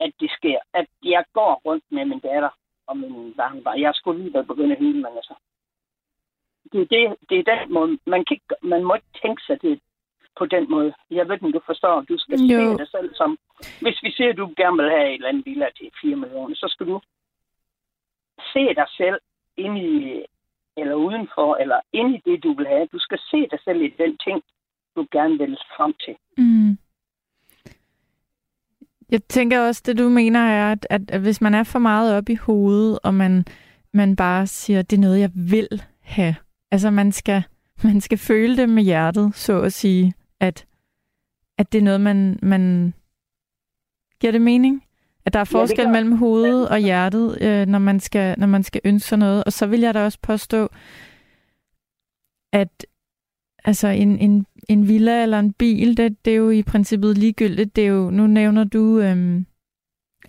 [0.00, 0.58] at det sker.
[0.74, 2.50] At jeg går rundt med min datter
[2.86, 3.80] og min barnebarn.
[3.80, 5.34] Jeg skulle lige være begyndt at hyle, men altså.
[6.72, 7.98] Det er, det, det er den måde.
[8.06, 9.80] Man, kan ikke, man må ikke tænke sig det
[10.38, 10.94] på den måde.
[11.10, 12.00] Jeg ved ikke, du forstår.
[12.00, 12.58] Du skal Jo.
[12.58, 13.38] se dig selv som...
[13.80, 16.54] Hvis vi siger, at du gerne vil have et eller andet villa til 4 millioner,
[16.54, 17.00] så skal du
[18.52, 19.20] se dig selv
[19.64, 20.22] ind i,
[20.76, 22.86] eller udenfor, eller ind i det, du vil have.
[22.92, 24.42] Du skal se dig selv i den ting,
[24.96, 26.14] du gerne vil frem til.
[26.38, 26.78] Mm.
[29.10, 32.28] Jeg tænker også, det du mener er, at, at, hvis man er for meget op
[32.28, 33.44] i hovedet, og man,
[33.92, 36.34] man bare siger, det er noget, jeg vil have.
[36.70, 37.42] Altså man skal,
[37.88, 40.66] man skal føle det med hjertet, så at sige, at,
[41.58, 42.94] at det er noget, man, man...
[44.20, 44.84] Giver det mening?
[45.30, 45.92] At der er Ja, forskel gør.
[45.92, 49.44] mellem hovedet og hjertet, øh, når, man skal, når man skal ønske sig noget.
[49.46, 50.68] Og så vil jeg da også påstå,
[52.52, 52.86] at
[53.64, 57.76] altså en, en, en villa eller en bil, det, det er jo i princippet ligegyldigt.
[57.76, 59.46] Det er jo, nu nævner du, øhm,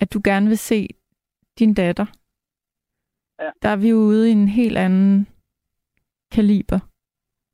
[0.00, 0.88] at du gerne vil se
[1.58, 2.06] din datter.
[3.42, 3.50] Ja.
[3.62, 5.26] Der er vi jo ude i en helt anden
[6.32, 6.78] kaliber.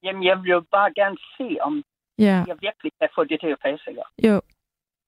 [0.03, 1.85] Jamen, jeg vil jo bare gerne se, om
[2.19, 3.85] Ja, jeg virkelig kan få det til at passe.
[3.91, 4.03] Ikke?
[4.29, 4.41] jo.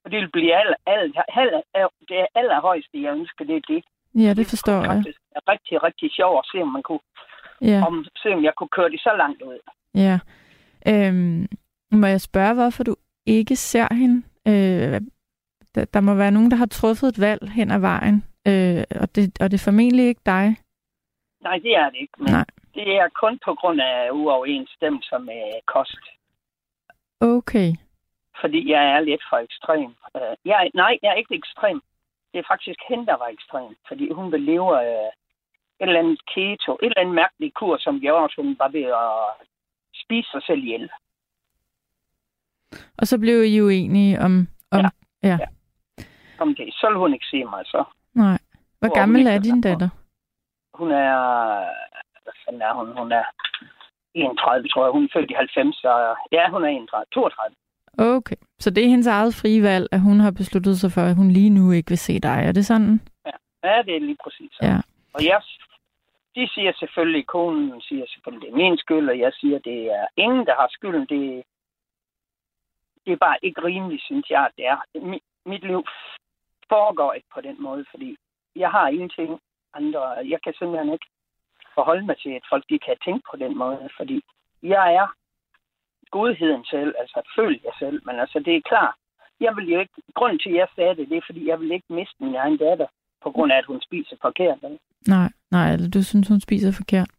[0.03, 1.65] For det vil blive alt, alt, alt,
[2.09, 3.83] det er allerhøjeste, jeg ønsker, det er det.
[4.25, 4.87] Ja, det forstår jeg.
[4.95, 7.01] faktisk være rigtig, rigtig sjovt at se, om, man kunne,
[7.61, 9.59] Ja, om, se, om jeg kunne køre det så langt ud.
[9.95, 10.19] ja.
[10.89, 11.47] Øhm,
[11.93, 14.23] må jeg spørge, hvorfor du ikke ser hende?
[14.49, 15.01] Øh,
[15.75, 19.15] der, der må være nogen, der har truffet et valg hen ad vejen, øh, og,
[19.15, 20.57] det, og det er formentlig ikke dig.
[21.43, 22.13] Nej, det er det ikke.
[22.19, 22.45] Men Nej.
[22.75, 26.05] Det er kun på grund af uoverensstemmelser med kost.
[27.21, 27.73] Okay.
[28.41, 29.95] Fordi jeg er lidt for ekstrem.
[30.15, 31.81] Uh, jeg, nej, jeg er ikke ekstrem.
[32.33, 33.77] Det er faktisk hende, der var ekstrem.
[33.89, 35.11] Fordi hun vil leve uh,
[35.81, 38.87] et eller andet keto, et eller andet mærkeligt kur, som gjorde, at hun var ved
[39.05, 39.47] at
[40.05, 40.91] spise sig selv ihjel.
[42.99, 44.33] Og så blev I uenige om...
[44.71, 44.89] om Ja.
[45.29, 45.37] ja.
[45.41, 45.49] Ja.
[46.39, 46.75] Om det.
[46.75, 47.85] Så vil hun ikke se mig, så.
[48.15, 48.39] Nej.
[48.79, 49.89] Hvor Hvor gammel er din er datter?
[50.75, 51.15] Hun er...
[52.23, 52.99] Hvad fanden er hun?
[52.99, 53.25] Hun er
[54.15, 54.93] 31, tror jeg.
[54.93, 56.17] Hun er født i 90, så...
[56.33, 57.05] Ja, hun er 31.
[57.15, 57.57] 32.
[57.99, 58.37] Okay.
[58.59, 61.31] Så det er hendes eget frie valg, at hun har besluttet sig for, at hun
[61.31, 62.39] lige nu ikke vil se dig.
[62.49, 63.01] Er det sådan?
[63.65, 64.51] Ja, det er lige præcis.
[64.53, 64.71] sådan.
[64.71, 64.81] Ja.
[65.15, 65.43] Og jeg,
[66.35, 70.07] de siger selvfølgelig, konen siger selvfølgelig, det er min skyld, og jeg siger, det er
[70.17, 71.07] ingen, der har skylden.
[71.09, 71.43] Det,
[73.05, 74.79] det er bare ikke rimeligt, synes jeg, at det er.
[75.11, 75.85] Mit, mit liv
[76.69, 78.17] foregår ikke på den måde, fordi
[78.57, 79.41] jeg har ingenting
[79.75, 80.03] andre.
[80.33, 81.07] Jeg kan simpelthen ikke
[81.75, 84.23] forholde mig til, at folk de kan tænke på den måde, fordi
[84.63, 85.07] jeg er
[86.11, 88.95] godheden selv, altså følg jeg selv, men altså det er klart,
[89.41, 91.73] jeg vil jo ikke, grunden til, at jeg sagde det, det er, fordi jeg vil
[91.73, 92.87] ikke miste min egen datter,
[93.23, 94.59] på grund af, at hun spiser forkert.
[94.63, 94.79] vel?
[95.07, 97.11] Nej, nej, eller du synes, hun spiser forkert.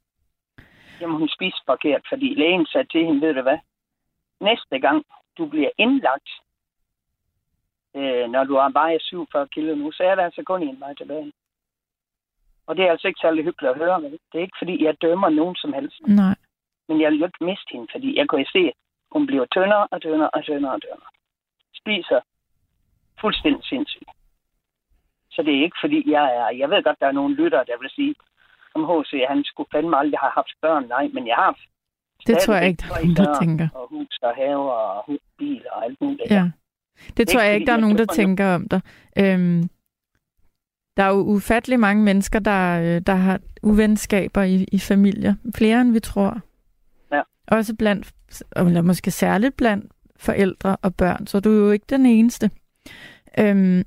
[1.02, 3.60] Jamen, hun spiser forkert, fordi lægen sagde til hende, ved du hvad,
[4.42, 5.06] næste gang
[5.38, 6.30] du bliver indlagt,
[7.96, 10.94] øh, når du har vejer 47 kilo nu, så er der altså kun en vej
[10.94, 11.32] tilbage.
[12.68, 14.02] Og det er altså ikke særlig hyggeligt at høre.
[14.02, 14.12] Vel?
[14.12, 16.02] Det er ikke, fordi jeg dømmer nogen som helst.
[16.08, 16.36] Nej.
[16.92, 18.74] Men jeg vil jo ikke miste hende, fordi jeg jo se, at
[19.12, 21.12] hun bliver tyndere og tyndere og tyndere og tyndere.
[21.82, 22.20] Spiser
[23.22, 24.12] fuldstændig sindssygt.
[25.32, 26.48] Så det er ikke, fordi jeg er...
[26.62, 28.16] Jeg ved godt, der er nogle lyttere, der vil sige,
[28.76, 29.12] om H.C.
[29.32, 30.84] han skulle fandme aldrig have haft børn.
[30.88, 31.56] Nej, men jeg har
[32.28, 33.68] Det tror jeg ikke, der er nogen, der tænker.
[33.74, 36.32] Og hus og have og hus, bil og alt muligt.
[36.32, 36.52] Ja.
[37.18, 38.82] Det tror ikke, jeg ikke, der er nogen, der tænker om dig.
[39.18, 39.70] Øhm,
[40.98, 45.34] der er jo ufattelig mange mennesker, der, øh, der har uvenskaber i, i familier.
[45.56, 46.42] Flere end vi tror.
[47.48, 48.14] Også blandt,
[48.56, 52.52] eller måske særligt blandt forældre og børn, så du er jo ikke den eneste.
[53.40, 53.84] Øhm,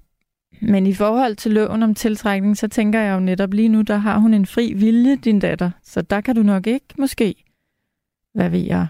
[0.63, 3.97] men i forhold til loven om tiltrækning, så tænker jeg jo netop lige nu, der
[3.97, 5.71] har hun en fri vilje, din datter.
[5.83, 7.35] Så der kan du nok ikke måske,
[8.35, 8.87] hvad ved jeg,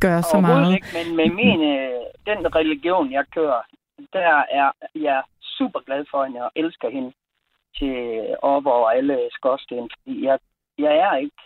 [0.00, 0.74] gøre så meget.
[0.74, 3.62] ikke, men med min, øh, den religion, jeg kører,
[4.12, 5.22] der er jeg
[5.58, 7.12] super glad for hende og elsker hende
[7.78, 7.96] til
[8.42, 10.38] op over alle skorsten, fordi jeg,
[10.78, 11.42] jeg er ikke,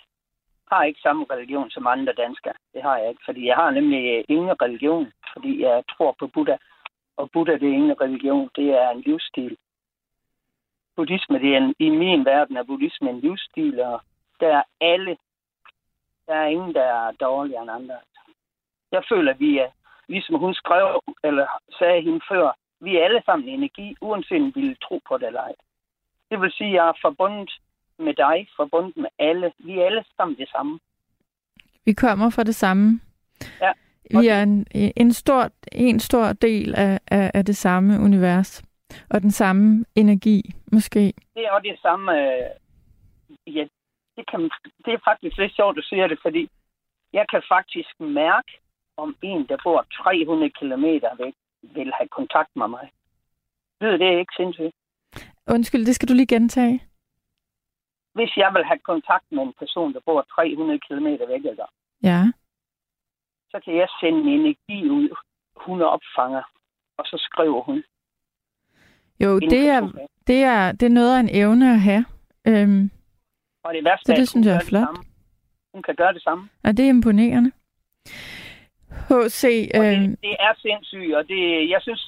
[0.72, 2.54] har ikke samme religion som andre danskere.
[2.74, 6.26] Det har jeg ikke, fordi jeg har nemlig øh, ingen religion, fordi jeg tror på
[6.26, 6.56] Buddha.
[7.16, 9.56] Og Buddha, det er ingen religion, det er en livsstil.
[10.96, 14.00] Buddhisme, det er en, i min verden er buddhisme en livsstil, og
[14.40, 15.16] der er alle,
[16.26, 17.94] der er ingen, der er dårligere end andre.
[18.92, 19.70] Jeg føler, at vi er,
[20.08, 21.46] ligesom hun skrev, eller
[21.78, 25.26] sagde hende før, vi er alle sammen energi, uanset om vi vil tro på det
[25.26, 25.54] eller ej.
[26.30, 27.50] Det vil sige, at jeg er forbundet
[27.98, 29.52] med dig, forbundet med alle.
[29.58, 30.78] Vi er alle sammen det samme.
[31.84, 33.00] Vi kommer fra det samme.
[33.60, 33.72] Ja.
[34.20, 38.62] Vi er en, en, stor, en stor del af, af, af det samme univers.
[39.10, 41.12] Og den samme energi, måske.
[41.34, 42.12] Det er også det samme...
[42.12, 42.50] Øh,
[43.46, 43.64] ja,
[44.16, 44.40] det, kan,
[44.84, 46.50] det er faktisk lidt sjovt, at du siger det, fordi
[47.12, 48.52] jeg kan faktisk mærke,
[48.96, 50.84] om en, der bor 300 km
[51.24, 52.90] væk, vil have kontakt med mig.
[53.80, 54.74] Lyder det ikke sindssygt?
[55.46, 56.80] Undskyld, det skal du lige gentage.
[58.16, 61.66] Hvis jeg vil have kontakt med en person, der bor 300 km væk, eller,
[62.02, 62.20] Ja.
[63.50, 65.08] så kan jeg sende en energi ud,
[65.56, 66.42] hun opfanger,
[66.98, 67.84] og så skriver hun.
[69.20, 69.80] Jo, det er,
[70.26, 72.04] det, er, det er noget af en evne at have.
[72.48, 72.90] Øhm,
[73.64, 74.82] Og det værste Så det er, synes jeg er det flot.
[74.86, 75.02] samme.
[75.74, 76.48] Hun kan gøre det samme.
[76.64, 77.52] og det er imponerende.
[79.08, 79.44] H.C.
[79.74, 82.02] Og Øhm, det, det er sindssygt, og det, jeg synes,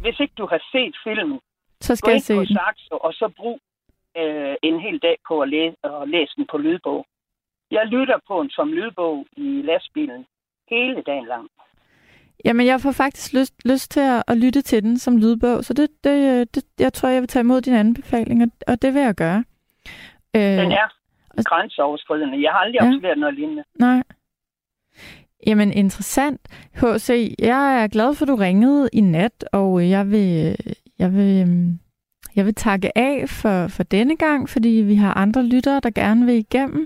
[0.00, 1.38] hvis ikke du har set filmen,
[1.80, 2.56] så gå skal jeg ind se på den.
[2.56, 3.60] Saxo, og så brug
[4.16, 7.06] øh, en hel dag på at læse, og læse den på lydbog.
[7.70, 10.26] Jeg lytter på den som lydbog i lastbilen
[10.70, 11.48] hele dagen lang.
[12.44, 15.74] Jamen, jeg får faktisk lyst, lyst til at, at lytte til den som lydbog, så
[15.74, 19.02] det, det, det, jeg tror, jeg vil tage imod din anbefaling, og, og det vil
[19.02, 19.44] jeg gøre.
[20.36, 20.88] Øh, Den er
[21.44, 22.42] grænseoverskridende.
[22.42, 22.86] Jeg har aldrig Ja.
[22.88, 23.64] observeret noget lignende.
[23.78, 24.02] Nej.
[25.46, 26.40] Jamen, interessant.
[26.74, 30.56] H.C., jeg er glad for, at du ringede i nat, og jeg vil,
[30.98, 31.78] jeg vil, øhm,
[32.40, 36.22] jeg vil takke af for, for denne gang, fordi vi har andre lyttere, der gerne
[36.28, 36.82] vil igennem.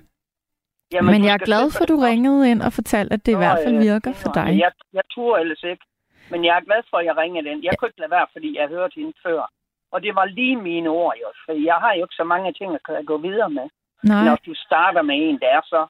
[0.93, 3.41] Jamen, Men jeg er glad for, at du ringede ind og fortalte, at det i
[3.41, 4.49] Nå, hvert fald virker for dig.
[4.65, 5.85] Jeg, jeg turde ellers ikke.
[6.33, 7.65] Men jeg er glad for, at jeg ringede den.
[7.67, 9.41] Jeg kunne ikke lade være, fordi jeg hørte hende før.
[9.95, 11.29] Og det var lige mine ord, jo.
[11.45, 13.67] For jeg har jo ikke så mange ting at gå videre med.
[14.11, 15.81] Nej, Når du starter med en, der er så,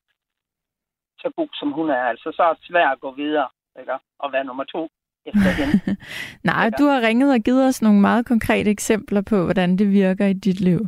[1.23, 3.49] så god, som hun er, altså, så er det svært at gå videre.
[3.81, 3.97] Ikke?
[4.23, 4.83] Og være nummer to
[5.27, 5.97] efter hende.
[6.51, 10.27] Nej, du har ringet og givet os nogle meget konkrete eksempler på, hvordan det virker
[10.27, 10.81] i dit liv.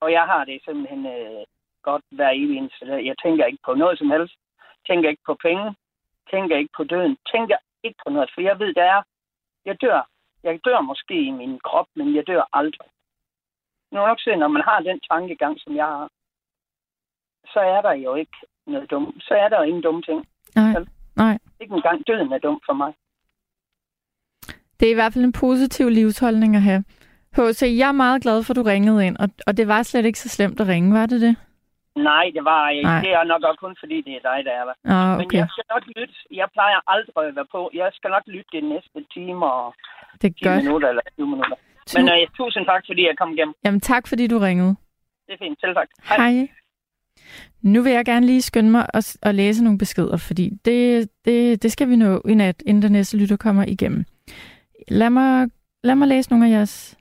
[0.00, 1.44] Og jeg har det simpelthen øh,
[1.82, 3.06] godt hver evig eneste dag.
[3.06, 4.34] Jeg tænker ikke på noget som helst.
[4.86, 5.74] Tænker ikke på penge.
[6.30, 7.16] Tænker ikke på døden.
[7.32, 9.02] Tænker ikke på noget, for jeg ved, der er.
[9.64, 10.08] Jeg dør.
[10.42, 12.88] Jeg dør måske i min krop, men jeg dør aldrig.
[13.92, 16.08] Nu nok se, når man har den tankegang, som jeg har,
[17.52, 19.24] så er der jo ikke noget dumt.
[19.24, 20.28] Så er der jo ingen dumme ting.
[20.54, 20.72] Nej?
[21.60, 22.92] Ikke engang døden er dum for mig.
[24.80, 26.84] Det er i hvert fald en positiv livsholdning at have.
[27.36, 30.04] H.C., jeg er meget glad for, at du ringede ind, og, og det var slet
[30.04, 31.36] ikke så slemt at ringe, var det det?
[32.10, 32.82] Nej, det var jeg.
[32.82, 33.00] Nej.
[33.04, 34.74] Det er nok også kun fordi, det er dig, der er der.
[34.94, 35.38] Ah, Men okay.
[35.38, 36.14] jeg skal nok lytte.
[36.40, 37.60] Jeg plejer aldrig at være på.
[37.74, 39.74] Jeg skal nok lytte de næste time og
[40.22, 40.56] Det er 10 godt.
[40.64, 41.56] minutter eller 20 minutter.
[41.96, 43.54] Men øh, tusind tak, fordi jeg kom igennem.
[43.64, 44.72] Jamen tak, fordi du ringede.
[45.26, 45.60] Det er fint.
[45.60, 45.88] Selv tak.
[46.10, 46.32] Hej.
[47.62, 51.62] Nu vil jeg gerne lige skynde mig at, at læse nogle beskeder, fordi det, det,
[51.62, 54.04] det skal vi nå i nat, inden den næste lytter kommer igennem.
[54.88, 55.48] Lad mig,
[55.84, 56.96] lad mig læse nogle af jeres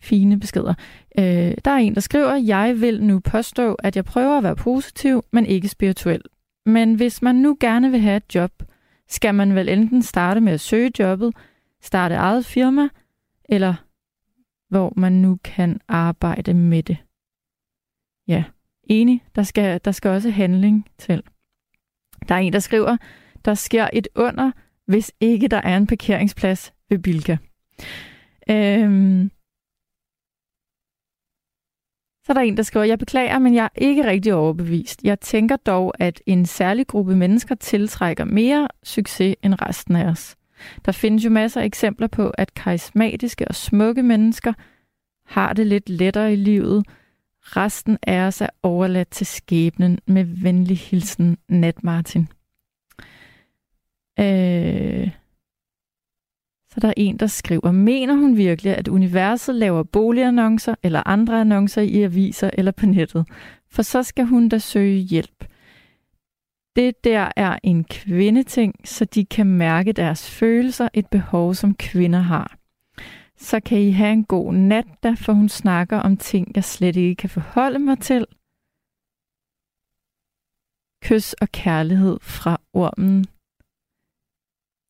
[0.00, 0.74] fine beskeder.
[1.18, 4.56] Øh, der er en, der skriver, jeg vil nu påstå, at jeg prøver at være
[4.56, 6.22] positiv, men ikke spirituel.
[6.66, 8.52] Men hvis man nu gerne vil have et job,
[9.08, 11.34] skal man vel enten starte med at søge jobbet,
[11.82, 12.88] starte eget firma,
[13.48, 13.74] eller
[14.68, 16.96] hvor man nu kan arbejde med det.
[18.28, 18.44] Ja,
[18.86, 19.24] enig.
[19.34, 21.22] Der skal, der skal også handling til.
[22.28, 22.96] Der er en, der skriver,
[23.44, 24.50] der sker et under,
[24.86, 27.36] hvis ikke der er en parkeringsplads ved Bilka.
[28.50, 29.30] Øhm.
[32.26, 35.04] Så er der en, der skriver, jeg beklager, men jeg er ikke rigtig overbevist.
[35.04, 40.36] Jeg tænker dog, at en særlig gruppe mennesker tiltrækker mere succes end resten af os.
[40.84, 44.52] Der findes jo masser af eksempler på, at karismatiske og smukke mennesker
[45.26, 46.86] har det lidt lettere i livet.
[47.46, 52.28] Resten af os er overladt til skæbnen med venlig hilsen, Nat Martin.
[54.20, 55.10] Øh...
[56.70, 61.40] Så der er en, der skriver, mener hun virkelig, at universet laver boligannoncer eller andre
[61.40, 63.26] annoncer i aviser eller på nettet?
[63.70, 65.44] For så skal hun da søge hjælp.
[66.76, 72.18] Det der er en kvindeting, så de kan mærke deres følelser, et behov, som kvinder
[72.18, 72.55] har.
[73.36, 76.96] Så kan I have en god nat, da, for hun snakker om ting, jeg slet
[76.96, 78.26] ikke kan forholde mig til.
[81.02, 83.26] Kys og kærlighed fra ormen.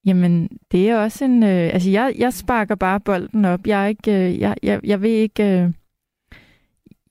[0.06, 1.42] Jamen, det er også en...
[1.42, 3.66] Øh, altså, jeg, jeg sparker bare bolden op.
[3.66, 4.12] Jeg er ikke...
[4.12, 5.42] Øh, jeg, jeg, jeg vil ikke...
[5.42, 5.72] Øh,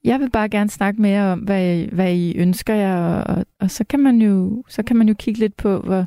[0.03, 3.71] jeg vil bare gerne snakke mere om, hvad, hvad I ønsker jer, og, og, og
[3.71, 6.05] så, kan man jo, så kan man jo kigge lidt på, hvor,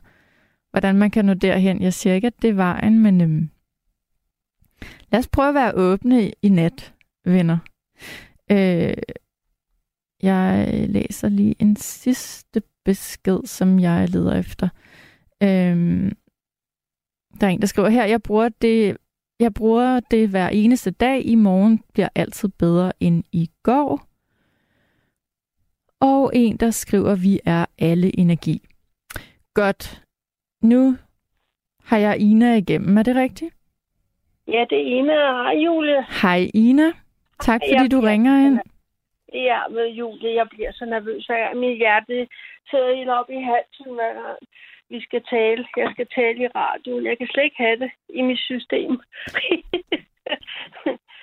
[0.71, 1.83] hvordan man kan nå derhen.
[1.83, 3.51] Jeg siger ikke, at det er vejen, men øhm,
[5.13, 6.95] lad os prøve at være åbne i, nat,
[7.25, 7.59] venner.
[8.51, 8.95] Øh,
[10.23, 14.69] jeg læser lige en sidste besked, som jeg leder efter.
[15.43, 16.13] Øh,
[17.41, 18.97] der er en, der skriver her, jeg bruger det
[19.41, 21.27] jeg bruger det hver eneste dag.
[21.27, 24.09] I morgen bliver altid bedre end i går.
[26.01, 28.69] Og en, der skriver, vi er alle energi.
[29.55, 30.05] Godt.
[30.63, 30.97] nu
[31.83, 32.99] har jeg Ina igennem.
[32.99, 33.55] Er det rigtigt?
[34.53, 35.15] Ja, det er Ina.
[35.43, 36.07] Hej, Julie.
[36.23, 36.89] Hej Ina.
[37.41, 38.59] Tak fordi Jeg du bliver- ringer ind.
[39.35, 42.29] Ja, med Julie, jeg bliver så nervøs, gang mit hjerte
[42.71, 44.39] sidder helt op i halsen, hver gang
[44.91, 45.67] vi skal tale.
[45.77, 47.07] Jeg skal tale i radioen.
[47.07, 49.01] Jeg kan slet ikke have det i mit system.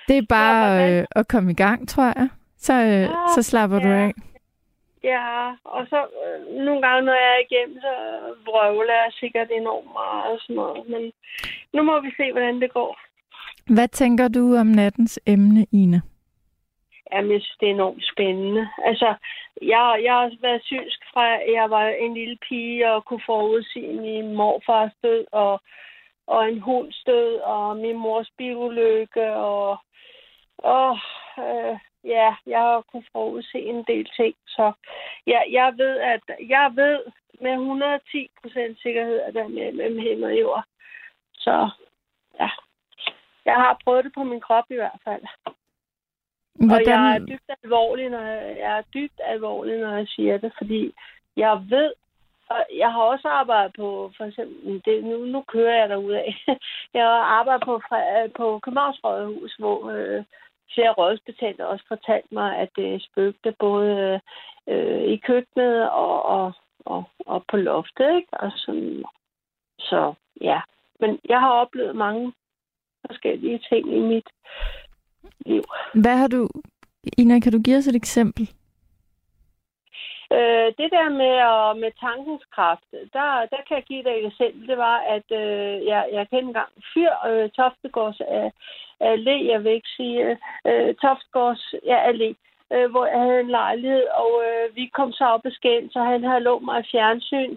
[0.08, 2.28] Det er bare øh, at komme i gang, tror jeg.
[2.56, 4.04] Så, øh, så slapper du ja.
[4.06, 4.12] af.
[5.04, 7.92] ja, og så øh, nogle gange, når jeg er igennem, så
[8.46, 10.88] vrøvler jeg sikkert enormt meget og sådan noget.
[10.88, 11.12] Men
[11.72, 13.00] nu må vi se, hvordan det går.
[13.74, 16.00] Hvad tænker du om nattens emne, Ina?
[17.12, 18.68] Jamen, jeg synes, det er enormt spændende.
[18.84, 19.14] Altså,
[19.62, 24.00] jeg, jeg har været synsk fra, at jeg var en lille pige og kunne forudsige
[24.00, 25.60] min morfars død og,
[26.26, 29.78] og en hunds død og min mors bilulykke og,
[30.58, 30.98] og
[31.38, 34.34] øh, ja, jeg har kunnet forudse en del ting.
[34.46, 34.72] Så
[35.26, 36.98] jeg, jeg ved, at jeg ved
[37.40, 40.64] med 110 procent sikkerhed, at der er mere mellem himmel og jord.
[41.34, 41.70] Så
[42.40, 42.50] ja,
[43.46, 45.22] jeg har prøvet det på min krop i hvert fald.
[46.72, 50.52] Og jeg er dybt alvorlig, når jeg, jeg er dybt alvorlig, når jeg siger det,
[50.58, 50.92] fordi
[51.36, 51.92] jeg ved,
[52.48, 56.44] og jeg har også arbejdet på, for eksempel, det, nu, nu kører jeg derud af.
[56.94, 60.24] Jeg har arbejdet på, Fre- på Københavns Rådhus, hvor øh,
[60.74, 64.20] flere rådsbetjente også fortalte mig, at det spøgte både
[64.66, 66.52] øh, i køkkenet og, og,
[66.84, 68.16] og, og på loftet.
[68.16, 68.28] Ikke?
[68.32, 69.04] Og sådan,
[69.78, 70.60] så ja,
[71.00, 72.32] men jeg har oplevet mange
[73.06, 74.28] forskellige ting i mit
[75.46, 75.62] liv.
[75.94, 76.48] Hvad har du...
[77.18, 78.50] Ina, kan du give os et eksempel?
[80.32, 84.26] Øh, det der med, at, med tankens kraft, der, der kan jeg give dig et
[84.26, 84.68] eksempel.
[84.68, 88.50] Det var, at øh, jeg, jeg kendte engang fyr, øh, Toftegårds øh,
[89.10, 90.38] Allé, jeg vil ikke sige,
[90.68, 92.30] øh, Toftegårds ja, Allé,
[92.74, 96.00] øh, hvor jeg havde en lejlighed, og øh, vi kom så op og skænd, så
[96.02, 97.56] han havde lånt mig fjernsyn,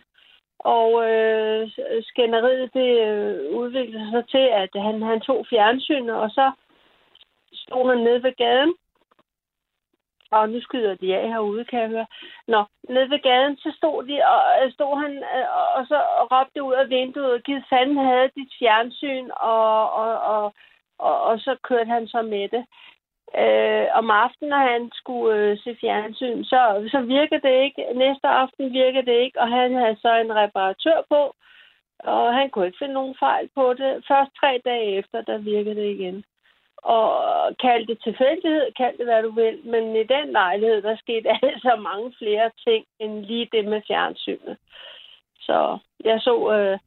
[0.60, 6.52] og øh, skænderiet, det øh, udviklede sig til, at han, han tog fjernsynet, og så
[7.54, 8.74] stod han nede ved gaden,
[10.32, 12.08] og nu skyder de af herude, kan jeg høre.
[12.48, 15.48] Nå, nede ved gaden, så stod, de, og, øh, stod han øh,
[15.78, 16.00] og så
[16.32, 20.54] råbte ud af vinduet, og givet fanden havde dit fjernsyn, og, og, og,
[20.98, 22.66] og, og så kørte han så med det.
[23.38, 27.86] Øh, om aftenen, når han skulle øh, se fjernsyn, så, så virkede det ikke.
[27.96, 31.36] Næste aften virkede det ikke, og han havde så en reparatør på,
[32.00, 34.04] og han kunne ikke finde nogen fejl på det.
[34.08, 36.24] Først tre dage efter, der virkede det igen
[36.84, 41.30] og kald det tilfældighed, kald det hvad du vil, men i den lejlighed, der skete
[41.44, 44.58] altså mange flere ting, end lige det med fjernsynet.
[45.40, 46.80] Så jeg så, øh,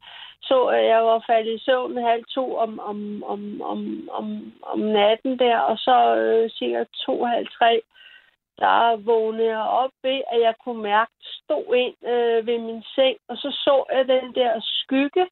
[0.43, 4.79] så at jeg var faldet i søvn halv to om, om, om, om, om, om
[4.79, 7.81] natten der, og så øh, cirka to, halv tre,
[8.57, 13.17] der vågnede jeg op ved, at jeg kunne mærke, stod ind øh, ved min seng,
[13.27, 15.27] og så så jeg den der skygge,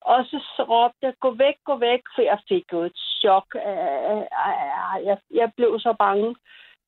[0.00, 3.46] og så råbte jeg, gå væk, gå væk, for jeg fik jo et chok.
[5.08, 6.36] Jeg, jeg blev så bange.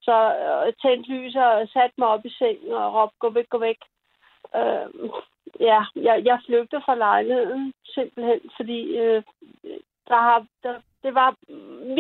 [0.02, 3.48] Så øh, jeg tændte lyset og satte mig op i sengen og råbte, gå væk,
[3.48, 3.78] gå væk.
[4.56, 4.86] Øh,
[5.60, 9.22] ja, jeg, jeg flygtede fra lejligheden simpelthen, fordi øh,
[10.08, 11.34] der har, der, det var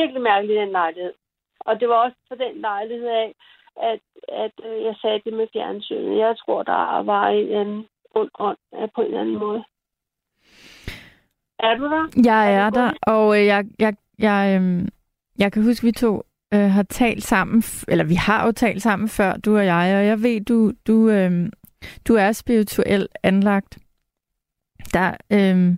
[0.00, 1.12] virkelig mærkeligt, den lejlighed.
[1.60, 3.34] Og det var også for den lejlighed af,
[3.82, 6.18] at, at øh, jeg sagde det med fjernsynet.
[6.18, 8.58] Jeg tror, der var en eller anden ond ånd
[8.94, 9.64] på en eller anden måde.
[11.58, 12.04] Er du der?
[12.24, 14.88] Jeg Er er der, og øh, jeg, jeg, jeg, øh,
[15.38, 16.22] jeg kan huske, vi to
[16.54, 20.06] øh, har talt sammen, eller vi har jo talt sammen før, du og jeg, og
[20.06, 21.32] jeg ved, du, du, øh,
[22.08, 23.78] du er spirituelt anlagt.
[24.94, 25.76] Der, øh,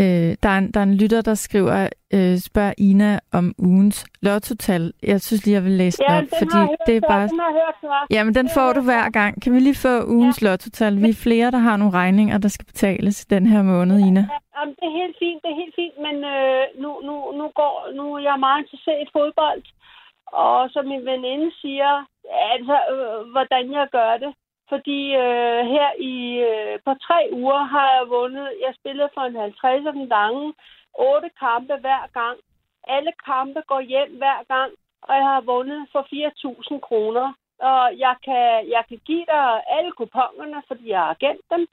[0.00, 4.06] øh, der, er en, der er en lytter, der skriver, øh, spørger Ina om ugens
[4.22, 4.92] lottotal.
[5.02, 6.96] Jeg synes lige, jeg vil læse den Ja, op, den fordi har jeg hørt det
[6.96, 7.28] er bare...
[7.28, 8.06] Den har hørt.
[8.10, 9.42] Jamen, den får du hver gang.
[9.42, 10.46] Kan vi lige få ugens ja.
[10.48, 11.02] lottotal?
[11.02, 14.24] Vi er flere, der har nogle regninger, der skal betales den her måned, Ina.
[14.56, 17.74] Jamen, det er helt fint, det er helt fint, men øh, nu, nu, nu, går,
[17.96, 19.62] nu er jeg meget interesseret i fodbold.
[20.26, 21.92] Og som min veninde siger,
[22.54, 24.32] altså, øh, hvordan jeg gør det.
[24.70, 26.16] Fordi øh, her i
[26.50, 30.46] øh, på tre uger har jeg vundet, jeg spillede for en 50 den lange,
[31.08, 32.36] otte kampe hver gang.
[32.94, 34.70] Alle kampe går hjem hver gang,
[35.06, 36.02] og jeg har vundet for
[36.74, 37.26] 4.000 kroner.
[37.70, 39.46] Og jeg kan, jeg kan give dig
[39.76, 41.66] alle kupongerne, fordi jeg har gemt dem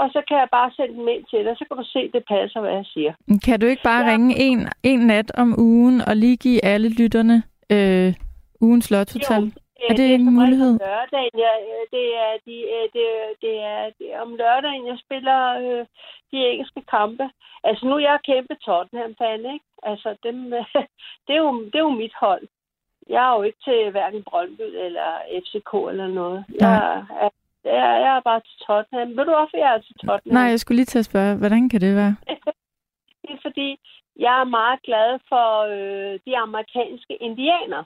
[0.00, 2.22] og så kan jeg bare sende dem ind til dig, så kan du se, det
[2.34, 3.12] passer, hvad jeg siger.
[3.44, 4.04] Kan du ikke bare.
[4.04, 4.10] Ja.
[4.12, 7.42] ringe en, en nat om ugen og lige give alle lytterne
[7.72, 8.14] øh,
[8.60, 9.52] ugens lottotal?
[9.80, 10.72] Er det en som regel mulighed?
[10.72, 11.56] Om lørdagen, jeg,
[11.94, 13.06] det, er, de, øh, det,
[13.42, 15.86] det, er, det er om lørdagen, jeg spiller øh,
[16.30, 17.24] de engelske kampe.
[17.64, 19.66] Altså nu er jeg kæmpe Tottenham-fan, ikke?
[19.82, 20.36] Altså dem,
[21.26, 22.44] det, er jo, det er jo mit hold.
[23.08, 25.08] Jeg er jo ikke til hverken Brøndby eller
[25.44, 26.44] FCK eller noget.
[26.60, 26.74] Jeg
[27.22, 27.30] er,
[27.64, 29.08] Jeg, jeg er bare til Tottenham.
[29.16, 30.34] Ved du hvorfor jeg er til Tottenham?
[30.38, 32.16] Nej, jeg skulle lige til at spørge, hvordan kan det være?
[33.22, 33.78] Det er fordi,
[34.16, 35.46] jeg er meget glad for
[35.76, 37.84] øh, de amerikanske indianer.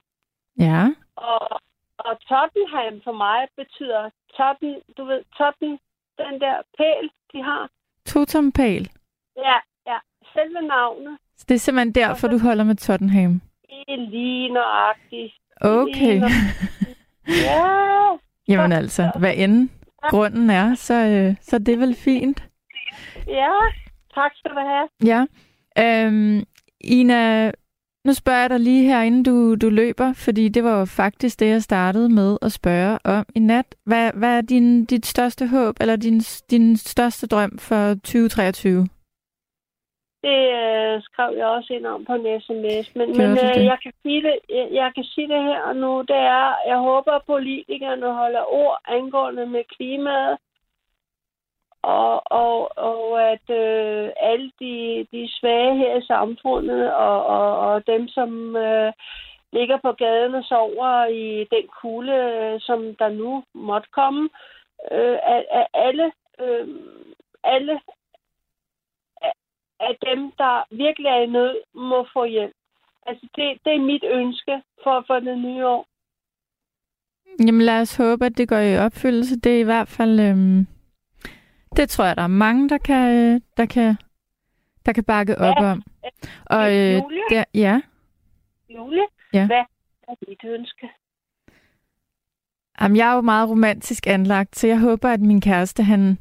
[0.58, 0.82] Ja.
[1.16, 1.60] Og,
[2.08, 5.70] og Tottenham for mig betyder Totten, du ved, Totten,
[6.18, 7.70] den der pæl, de har.
[8.06, 8.90] Totompæl.
[9.36, 9.98] Ja, ja.
[10.32, 11.18] Selve navnet.
[11.36, 13.40] Så det er simpelthen derfor, du holder med Tottenham.
[13.62, 15.32] Det er lige nøjagtigt.
[15.60, 16.22] Okay.
[17.28, 18.16] Ja.
[18.48, 19.68] Jamen altså, hvad end
[20.02, 22.44] grunden er, så, øh, så det er vel fint.
[23.26, 23.52] Ja,
[24.14, 24.88] tak skal du have.
[25.04, 25.24] Ja.
[25.78, 26.44] Øhm,
[26.80, 27.50] Ina,
[28.04, 31.40] nu spørger jeg dig lige her, inden du, du løber, fordi det var jo faktisk
[31.40, 33.74] det, jeg startede med at spørge om i nat.
[33.86, 36.20] Hvad, hvad er din, dit største håb, eller din,
[36.50, 38.88] din største drøm for 2023?
[40.28, 43.92] Det øh, skrev jeg også ind om på en sms, men, men øh, jeg, kan
[44.02, 47.26] sige det, jeg, jeg kan sige det her og nu, det er, jeg håber, at
[47.26, 50.36] politikerne holder ord angående med klimaet,
[51.82, 57.86] og, og, og at øh, alle de, de svage her i samfundet, og, og, og
[57.86, 58.92] dem, som øh,
[59.52, 64.28] ligger på gaden og sover i den kulde, øh, som der nu måtte komme,
[64.92, 66.68] øh, at, at alle, øh,
[67.44, 67.80] alle
[69.80, 72.54] at dem, der virkelig er i nød, må få hjælp.
[73.06, 75.86] Altså, det, det er mit ønske for, for det nye år.
[77.46, 79.40] Jamen lad os håbe, at det går i opfyldelse.
[79.40, 80.20] Det er i hvert fald...
[80.20, 80.64] Øh
[81.76, 83.96] det tror jeg, der er mange, der kan, øh, der kan,
[84.86, 85.70] der kan bakke op Ja.
[85.72, 85.82] om.
[86.46, 87.22] Og øh, Julie?
[87.30, 87.80] der, ja,
[88.68, 89.46] Julie, Ja.
[89.46, 89.64] hvad
[90.08, 90.90] er dit ønske?
[92.80, 96.18] Jamen, jeg er jo meget romantisk anlagt, så jeg håber, at min kæreste, han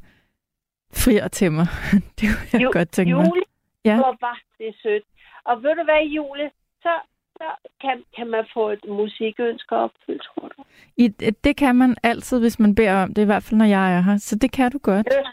[0.93, 1.67] frier til mig.
[2.19, 3.25] det kunne jeg Jo- godt tænke mig.
[3.27, 3.43] Julie,
[3.85, 3.95] Ja.
[3.95, 5.03] hvor var det sødt.
[5.43, 6.49] Og ved du hvad, Julie,
[6.81, 6.89] så,
[7.37, 7.43] så
[7.81, 10.63] kan, kan man få et musikønske opfyldt, tror du?
[10.97, 11.07] I,
[11.43, 14.01] det kan man altid, hvis man beder om det, i hvert fald når jeg er
[14.01, 14.17] her.
[14.17, 15.07] Så det kan du godt.
[15.07, 15.29] Ju,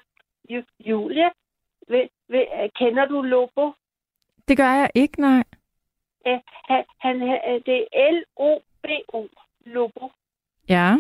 [0.80, 1.30] Julie,
[1.88, 3.72] ved, ved, kender du Lobo?
[4.48, 5.44] Det gør jeg ikke, nej.
[6.26, 9.26] Eh, Han, han, han- det er L-O-B-O,
[9.64, 10.10] Lobo.
[10.68, 10.94] Ja.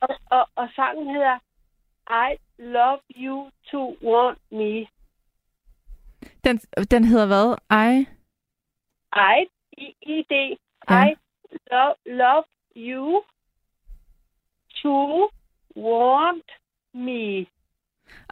[0.00, 1.38] Og, og, og sangen hedder
[2.32, 4.86] I love you to want me.
[6.44, 6.58] Den,
[6.90, 7.56] den hedder hvad?
[7.88, 8.06] I?
[9.16, 9.46] I,
[9.78, 10.32] I, I, D,
[10.90, 11.04] Ja.
[11.06, 11.14] I
[11.70, 12.44] love, love
[12.76, 13.22] you
[14.82, 15.28] to
[15.76, 16.44] want
[16.94, 17.46] me.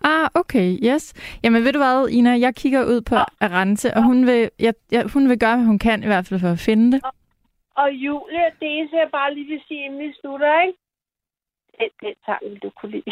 [0.04, 1.14] Ah, okay, yes.
[1.42, 5.04] Jamen ved du hvad, Ina, jeg kigger ud på Arante, og hun vil, jeg, jeg,
[5.12, 7.00] hun vil gøre, hvad hun kan, i hvert fald for at finde det.
[7.74, 10.78] Og Julie, det eneste, jeg bare lige vil sige, inden vi slutter, ikke?
[11.78, 13.04] Den, den sang vil du kunne lide.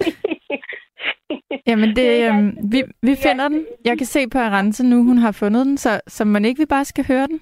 [1.66, 3.66] Jamen det, øhm, vi, vi finder den.
[3.84, 6.66] Jeg kan se på Arante nu, hun har fundet den, så, så man ikke vi
[6.66, 7.40] bare skal høre den.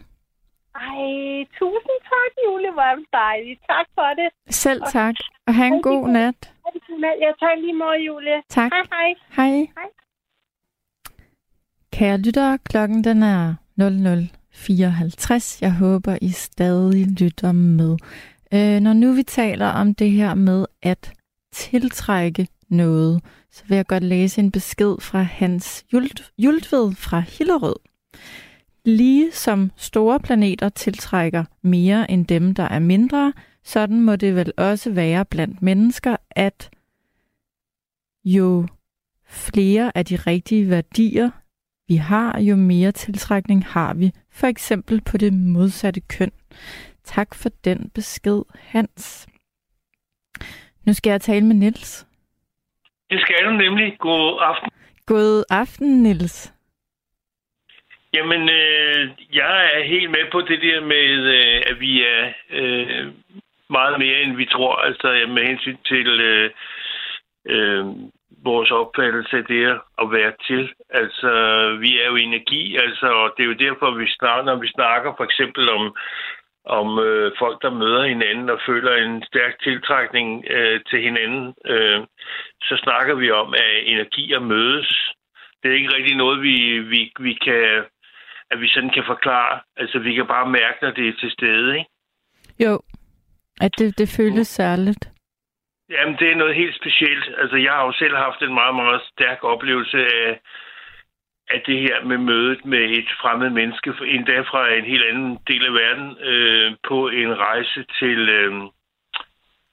[0.74, 2.72] Ej, tusind tak, Julie.
[2.72, 3.58] Hvor er du dejlig.
[3.70, 4.28] Tak for det.
[4.54, 5.14] Selv tak,
[5.46, 6.52] og have en god nat.
[7.26, 8.42] Jeg tager lige måde, Julie.
[8.48, 8.72] Tak.
[8.72, 9.14] Hej, hej.
[9.36, 9.56] Hej.
[9.78, 9.88] Hej.
[11.92, 15.58] Kære lyttere, klokken den er 00.54.
[15.60, 17.96] Jeg håber, I stadig lytter med.
[18.54, 21.12] Øh, når nu vi taler om det her med at
[21.52, 27.76] tiltrække noget, så vil jeg godt læse en besked fra Hans Jult, Jultved fra Hillerød.
[28.88, 33.32] Lige som store planeter tiltrækker mere end dem, der er mindre,
[33.62, 36.70] sådan må det vel også være blandt mennesker, at
[38.24, 38.66] jo
[39.26, 41.30] flere af de rigtige værdier,
[41.88, 46.32] vi har, jo mere tiltrækning har vi, for eksempel på det modsatte køn.
[47.04, 49.28] Tak for den besked, Hans.
[50.86, 52.06] Nu skal jeg tale med Nils.
[53.10, 53.96] Det skal du nemlig.
[53.98, 54.70] God aften.
[55.06, 56.57] God aften, Nils.
[58.14, 63.06] Jamen, øh, jeg er helt med på det der med, øh, at vi er øh,
[63.70, 64.74] meget mere, end vi tror.
[64.74, 66.50] Altså med hensyn til øh,
[67.48, 67.86] øh,
[68.44, 70.72] vores opfattelse af det at være til.
[70.90, 71.30] Altså,
[71.80, 75.14] vi er jo energi, altså, og det er jo derfor, vi snakker, når vi snakker
[75.16, 75.96] for eksempel om,
[76.64, 82.00] om øh, folk, der møder hinanden og føler en stærk tiltrækning øh, til hinanden, øh,
[82.62, 85.12] så snakker vi om, at energier mødes.
[85.62, 87.84] Det er ikke rigtig noget, vi, vi, vi kan
[88.50, 89.60] at vi sådan kan forklare.
[89.76, 91.90] Altså, vi kan bare mærke, når det er til stede, ikke?
[92.64, 92.80] Jo,
[93.60, 95.08] at det, det føles særligt.
[95.90, 97.24] Jamen, det er noget helt specielt.
[97.38, 100.40] Altså, jeg har jo selv haft en meget, meget stærk oplevelse af,
[101.50, 105.64] af det her med mødet med et fremmed menneske, endda fra en helt anden del
[105.66, 108.52] af verden, øh, på en rejse til øh,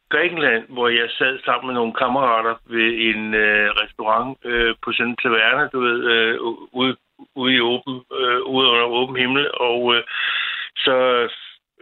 [0.10, 5.08] Grækenland, hvor jeg sad sammen med nogle kammerater ved en øh, restaurant øh, på sådan
[5.08, 6.40] en taverne, du ved, øh,
[6.72, 6.96] ude,
[7.36, 10.04] ude i åben, øh, ude under åben himmel, og øh,
[10.78, 10.96] så,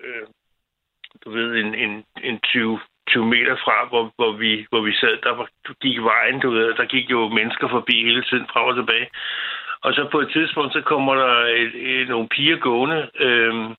[0.03, 0.27] øh,
[1.25, 5.17] du ved, en, en, en 20 20 meter fra, hvor, hvor, vi, hvor vi sad,
[5.23, 5.47] der var,
[5.81, 9.09] gik vejen, du ved, der gik jo mennesker forbi hele tiden frem og tilbage.
[9.81, 13.75] Og så på et tidspunkt, så kommer der et, et, nogle piger gående, øhm,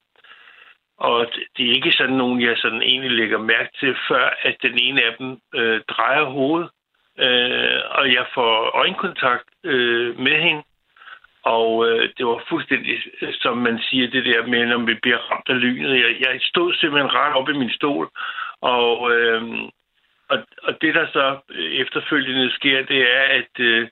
[0.99, 1.27] og
[1.57, 5.03] det er ikke sådan nogen, jeg sådan egentlig lægger mærke til, før at den ene
[5.03, 6.71] af dem øh, drejer hovedet,
[7.19, 10.63] øh, og jeg får øjenkontakt øh, med hende.
[11.45, 15.19] Og øh, det var fuldstændig, øh, som man siger, det der med, når vi bliver
[15.19, 16.01] ramt af lynet.
[16.01, 18.09] Jeg, jeg stod simpelthen ret op i min stol,
[18.61, 19.43] og, øh,
[20.29, 23.89] og, og det, der så øh, efterfølgende sker, det er, at, øh,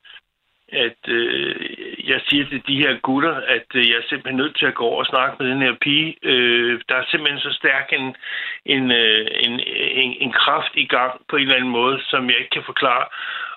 [0.73, 1.55] at øh,
[2.11, 4.85] jeg siger til de her gutter, at øh, jeg er simpelthen nødt til at gå
[4.85, 6.17] over og snakke med den her pige.
[6.23, 8.17] Øh, der er simpelthen så stærk en,
[8.67, 9.61] en, øh, en,
[10.03, 13.07] en, en kraft i gang på en eller anden måde, som jeg ikke kan forklare.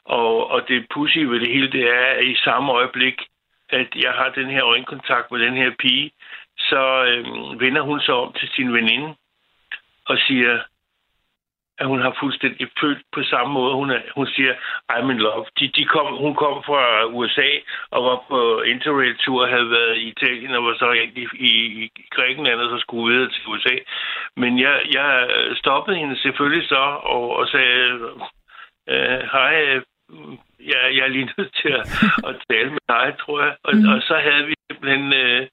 [0.05, 3.21] Og, og det pussy ved det hele, det er, at i samme øjeblik,
[3.79, 6.11] at jeg har den her øjenkontakt med den her pige,
[6.57, 9.15] så øh, vender hun sig om til sin veninde
[10.05, 10.59] og siger,
[11.77, 13.75] at hun har fuldstændig følt på samme måde.
[13.75, 14.53] Hun, er, hun siger,
[14.91, 15.45] I'm in love.
[15.59, 17.49] De, de kom, hun kom fra USA
[17.91, 21.51] og var på interrail-tur havde været i Italien og var så i, i,
[21.83, 23.75] i Grækenland og så skulle videre til USA.
[24.35, 26.83] Men jeg, jeg stoppede hende selvfølgelig så
[27.15, 27.99] og, og sagde,
[28.89, 29.81] øh, hej,
[30.59, 31.85] jeg, jeg er lige nødt til at,
[32.29, 33.55] at tale med dig, tror jeg.
[33.63, 33.89] Og, mm.
[33.91, 35.47] og så havde vi simpelthen øh,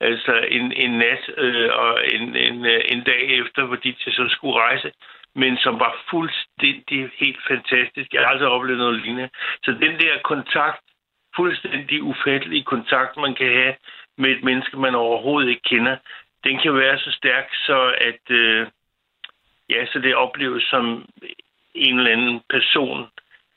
[0.00, 4.60] altså en, en nat øh, og en, en, en dag efter, hvor de så skulle
[4.60, 4.92] rejse,
[5.34, 8.12] men som var fuldstændig helt fantastisk.
[8.12, 9.28] Jeg har aldrig oplevet noget lignende.
[9.64, 10.82] Så den der kontakt,
[11.36, 13.74] fuldstændig ufattelig kontakt, man kan have
[14.18, 15.96] med et menneske, man overhovedet ikke kender,
[16.44, 18.66] den kan være så stærk, så at øh,
[19.70, 21.06] ja, så det opleves som
[21.74, 23.06] en eller anden person,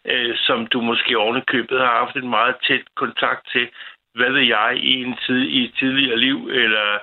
[0.05, 3.69] øh, som du måske ovenikøbet har haft en meget tæt kontakt til,
[4.15, 6.99] hvad ved jeg, i en tid i et tidligere liv, eller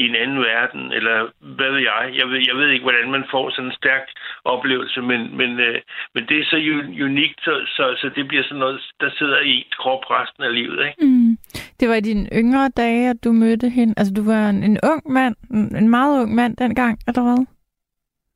[0.00, 1.16] i en anden verden, eller
[1.56, 2.02] hvad ved jeg.
[2.18, 4.06] Jeg ved, jeg ved ikke, hvordan man får sådan en stærk
[4.44, 5.80] oplevelse, men, men, øh,
[6.14, 6.56] men det er så
[7.08, 10.86] unikt, så, så, så det bliver sådan noget, der sidder i krop resten af livet.
[10.86, 11.06] Ikke?
[11.06, 11.36] Mm.
[11.80, 13.94] Det var i dine yngre dage, at du mødte hende.
[13.96, 15.36] Altså, du var en, en ung mand,
[15.80, 17.46] en meget ung mand dengang, eller hvad?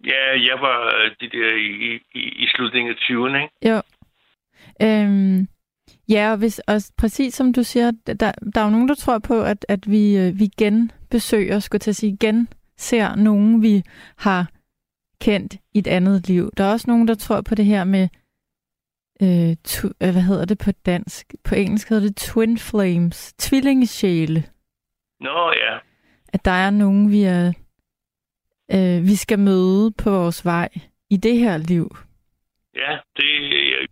[0.04, 3.54] Ja, jeg var øh, det der i, i, i slutningen af 20'erne, ikke?
[3.70, 3.82] Jo.
[4.82, 5.48] Øhm,
[6.08, 8.14] ja, og, hvis, og præcis som du siger, der,
[8.54, 11.90] der er jo nogen, der tror på, at, at vi, øh, vi genbesøger, skulle til
[11.90, 13.82] at sige, igen ser nogen, vi
[14.16, 14.50] har
[15.20, 16.50] kendt i et andet liv.
[16.56, 18.08] Der er også nogen, der tror på det her med,
[19.22, 21.34] øh, tu, øh, hvad hedder det på dansk?
[21.44, 24.44] På engelsk hedder det twin flames, tvillingesjæle.
[25.20, 25.78] Nå ja.
[26.32, 27.52] At der er nogen, vi, er,
[28.72, 30.68] øh, vi skal møde på vores vej
[31.10, 31.96] i det her liv.
[32.82, 33.32] Ja, det,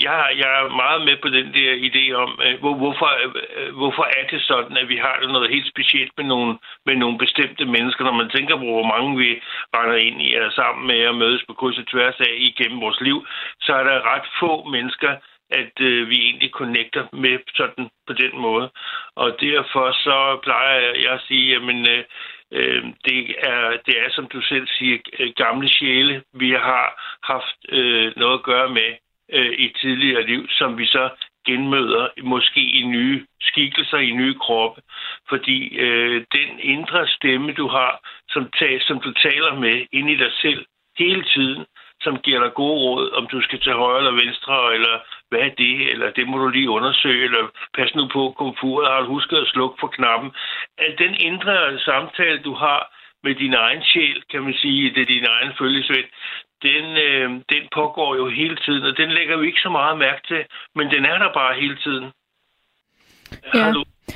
[0.06, 3.10] jeg, jeg er meget med på den der idé om, øh, hvor, hvorfor,
[3.56, 7.18] øh, hvorfor er det sådan, at vi har noget helt specielt med nogle, med nogle
[7.18, 8.04] bestemte mennesker.
[8.04, 9.30] Når man tænker på, hvor mange vi
[9.76, 13.00] render ind i er sammen med og mødes på kryds og tværs af igennem vores
[13.00, 13.26] liv,
[13.60, 15.12] så er der ret få mennesker,
[15.50, 18.70] at øh, vi egentlig connecter med sådan på den måde.
[19.16, 22.04] Og derfor så plejer jeg at sige, jamen øh,
[22.52, 26.86] Øh, det, er, det er, som du selv siger, øh, gamle sjæle, vi har
[27.22, 28.90] haft øh, noget at gøre med
[29.32, 31.08] øh, i tidligere liv, som vi så
[31.46, 34.82] genmøder, måske i nye skikkelser, i nye kroppe.
[35.28, 37.92] Fordi øh, den indre stemme, du har,
[38.28, 40.66] som, tag, som du taler med ind i dig selv
[40.98, 41.64] hele tiden,
[42.00, 44.96] som giver dig gode råd, om du skal til højre eller venstre, eller
[45.28, 47.44] hvad er det, eller det må du lige undersøge, eller
[47.76, 50.30] pas nu på komfuret, har du husket at slukke for knappen.
[50.78, 52.80] Al den indre samtale, du har
[53.24, 56.08] med din egen sjæl, kan man sige, det er din egen følgesvend,
[56.62, 60.22] den, øh, den pågår jo hele tiden, og den lægger vi ikke så meget mærke
[60.30, 60.42] til,
[60.74, 62.06] men den er der bare hele tiden.
[63.54, 63.72] Ja.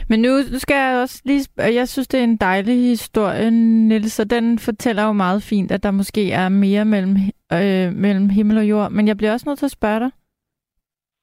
[0.08, 1.46] Men nu, nu skal jeg også lige...
[1.58, 5.82] Jeg synes, det er en dejlig historie, Niels, og den fortæller jo meget fint, at
[5.82, 7.16] der måske er mere mellem,
[7.52, 8.90] øh, mellem himmel og jord.
[8.90, 10.10] Men jeg bliver også nødt til at spørge dig.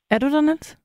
[0.10, 0.78] Er du der, Niels?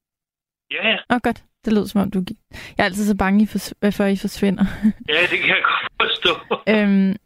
[0.70, 0.96] Ja, ja.
[1.10, 1.44] Åh, oh, godt.
[1.64, 2.24] Det lyder som om, du...
[2.50, 3.58] Jeg er altid så bange for,
[3.90, 4.64] for I forsvinder.
[5.08, 6.32] ja, det kan jeg godt forstå.
[6.68, 7.16] øhm,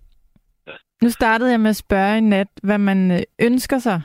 [1.03, 4.03] nu startede jeg med at spørge i nat, hvad man øh, ønsker sig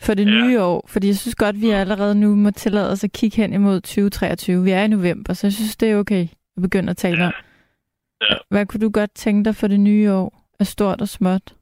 [0.00, 0.30] for det ja.
[0.30, 0.84] nye år.
[0.88, 4.64] Fordi jeg synes godt, vi allerede nu må tillade os at kigge hen imod 2023.
[4.64, 7.26] Vi er i november, så jeg synes, det er okay at begynde at tale ja.
[7.26, 7.32] om.
[8.20, 8.36] Ja.
[8.50, 10.44] Hvad kunne du godt tænke dig for det nye år?
[10.60, 11.54] Af stort og småt?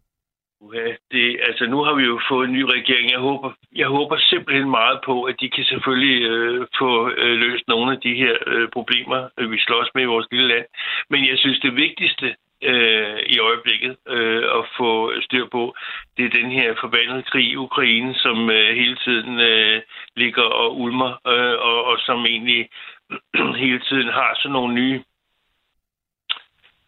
[0.75, 3.11] Øh, det, altså nu har vi jo fået en ny regering.
[3.11, 7.64] Jeg håber, jeg håber simpelthen meget på, at de kan selvfølgelig øh, få øh, løst
[7.68, 10.66] nogle af de her øh, problemer, øh, vi slås med i vores lille land.
[11.11, 15.75] Men jeg synes, det vigtigste øh, i øjeblikket øh, at få styr på,
[16.16, 19.83] det er den her forbandede krig i Ukraine, som øh, hele tiden øh,
[20.16, 22.68] ligger og ulmer, øh, og, og som egentlig
[23.64, 25.03] hele tiden har sådan nogle nye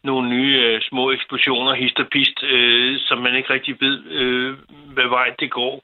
[0.04, 4.58] nogle nye øh, små eksplosioner, hist og pist, øh, som man ikke rigtig ved, øh,
[4.94, 5.82] hvad vej det går.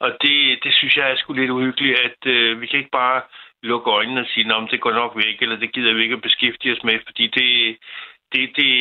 [0.00, 3.22] Og det, det synes jeg er sgu lidt uhyggeligt, at øh, vi kan ikke bare
[3.62, 6.22] lukke øjnene og sige, om det går nok væk, eller det gider vi ikke at
[6.28, 7.76] beskæftige os med, fordi det,
[8.32, 8.72] det, det,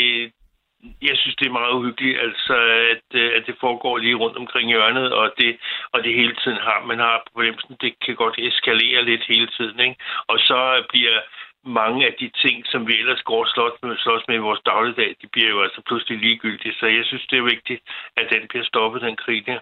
[1.01, 2.55] jeg synes, det er meget uhyggeligt, altså,
[2.93, 5.57] at, øh, at det foregår lige rundt omkring hjørnet, og det,
[5.91, 9.79] og det hele tiden har, man har problemet, det kan godt eskalere lidt hele tiden,
[9.79, 9.95] ikke?
[10.27, 11.19] Og så bliver
[11.67, 14.61] mange af de ting, som vi ellers går og slås med, slås med i vores
[14.65, 16.73] dagligdag, de bliver jo altså pludselig ligegyldige.
[16.79, 17.81] Så jeg synes, det er vigtigt,
[18.17, 19.59] at den bliver stoppet, den krig der.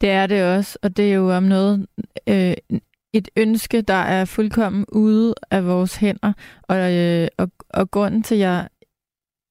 [0.00, 1.86] Det er det også, og det er jo om noget
[2.28, 2.54] øh,
[3.12, 6.32] et ønske, der er fuldkommen ude af vores hænder.
[6.62, 8.68] Og, øh, og, og grunden til, at jeg,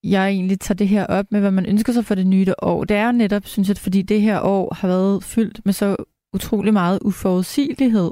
[0.02, 2.84] jeg egentlig tager det her op med, hvad man ønsker sig for det nye år,
[2.84, 5.96] det er netop, synes jeg, fordi det her år har været fyldt med så
[6.34, 8.10] utrolig meget uforudsigelighed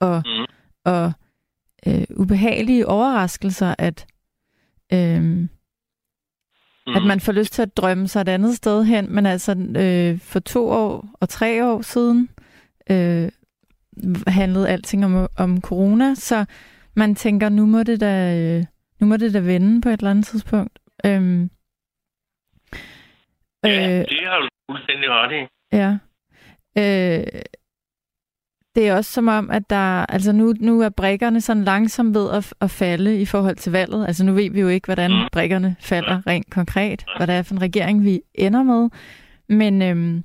[0.00, 0.44] og, mm.
[0.84, 1.12] og
[1.86, 4.06] øh, ubehagelige overraskelser, at,
[4.92, 5.48] øh, mm.
[6.96, 9.14] at man får lyst til at drømme sig et andet sted hen.
[9.14, 12.28] Men altså øh, for to år og tre år siden
[12.90, 13.28] øh,
[14.26, 16.44] handlede alting om, om corona, så
[16.94, 18.64] man tænker, nu må det da, øh,
[19.00, 20.78] nu må det da vende på et eller andet tidspunkt.
[21.06, 21.50] Øhm,
[23.64, 25.46] ja, øh, det har du fuldstændig ret i.
[25.76, 25.98] Ja.
[26.78, 27.42] Øh,
[28.76, 32.30] det er også som om, at der, altså nu, nu er brækkerne sådan langsomt ved
[32.30, 34.06] at, at falde i forhold til valget.
[34.06, 35.28] Altså nu ved vi jo ikke, hvordan mm.
[35.32, 38.88] brækkerne falder rent konkret, hvad det er for en regering, vi ender med.
[39.48, 40.24] Men øhm,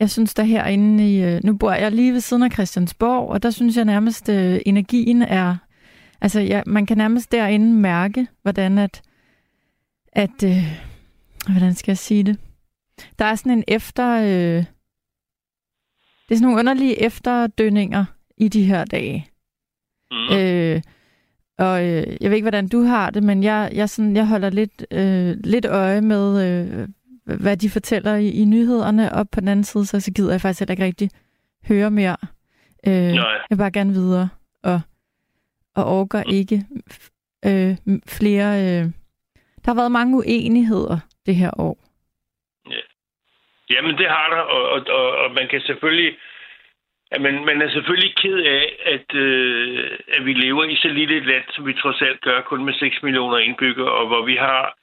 [0.00, 3.42] jeg synes der herinde i, øh, nu bor jeg lige ved siden af Christiansborg, og
[3.42, 5.56] der synes jeg nærmest, øh, energien er,
[6.20, 9.02] altså ja, man kan nærmest derinde mærke, hvordan at,
[10.12, 10.82] at, øh,
[11.48, 12.38] hvordan skal jeg sige det?
[13.18, 14.64] Der er sådan en efter, øh,
[16.30, 18.04] det er sådan nogle underlige efterdønninger
[18.36, 19.26] i de her dage.
[20.10, 20.36] Mm.
[20.36, 20.82] Øh,
[21.58, 24.50] og øh, jeg ved ikke, hvordan du har det, men jeg, jeg, sådan, jeg holder
[24.50, 26.88] lidt, øh, lidt øje med, øh,
[27.38, 30.40] hvad de fortæller i, i nyhederne, og på den anden side, så, så gider jeg
[30.40, 31.10] faktisk heller ikke rigtig
[31.68, 32.16] høre mere.
[32.86, 33.30] Øh, Nej.
[33.30, 34.28] Jeg vil bare gerne videre,
[34.62, 34.80] og,
[35.74, 36.32] og orker mm.
[36.32, 36.66] ikke
[37.46, 37.76] øh,
[38.06, 38.60] flere...
[38.60, 38.90] Øh,
[39.64, 41.89] der har været mange uenigheder det her år.
[43.70, 43.74] Ja.
[43.74, 46.16] Jamen, det har der, og, og, og, og man kan selvfølgelig...
[47.12, 51.16] at man, man er selvfølgelig ked af, at, øh, at vi lever i så lille
[51.16, 54.36] et land, som vi trods alt gør, kun med 6 millioner indbyggere, og hvor vi
[54.36, 54.74] har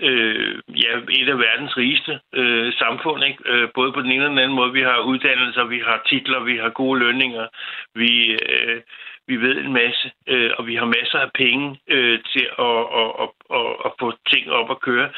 [0.00, 3.24] øh, ja, et af verdens rigeste øh, samfund.
[3.24, 3.38] Ikke?
[3.46, 4.72] Øh, både på den ene og den anden måde.
[4.72, 7.46] Vi har uddannelser, vi har titler, vi har gode lønninger,
[7.94, 8.80] vi, øh,
[9.28, 13.10] vi ved en masse, øh, og vi har masser af penge øh, til at, at,
[13.22, 13.28] at,
[13.58, 15.08] at, at få ting op at køre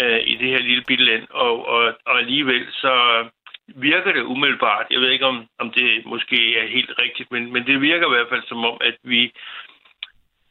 [0.00, 1.26] øh, i det her lille bitte land.
[1.30, 2.94] Og, og, og alligevel så
[3.66, 4.86] virker det umiddelbart.
[4.90, 8.14] Jeg ved ikke, om, om det måske er helt rigtigt, men, men det virker i
[8.14, 9.32] hvert fald som om, at vi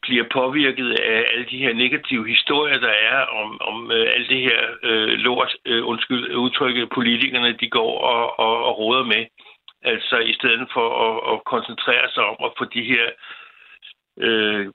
[0.02, 4.42] bliver påvirket af alle de her negative historier, der er om, om øh, alt det
[4.42, 9.26] her øh, lort, øh, undskyld, udtrykket politikerne, de går og, og, og råder med.
[9.84, 13.45] Altså i stedet for at, at koncentrere sig om at få de her øh,
[14.20, 14.68] Øh,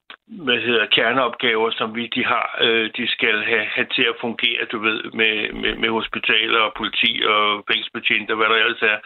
[0.46, 4.64] hvad hedder, kerneopgaver, som vi de har, øh, de skal have, have til at fungere,
[4.72, 8.98] du ved, med, med, med hospitaler og politi og fængselsbetjente og hvad der ellers er,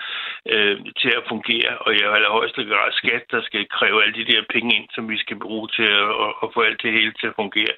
[0.53, 1.79] øh, til at fungere.
[1.79, 5.19] Og i allerhøjeste grad skat, der skal kræve alle de der penge ind, som vi
[5.19, 7.75] skal bruge til at, at, at få alt det hele til at fungere.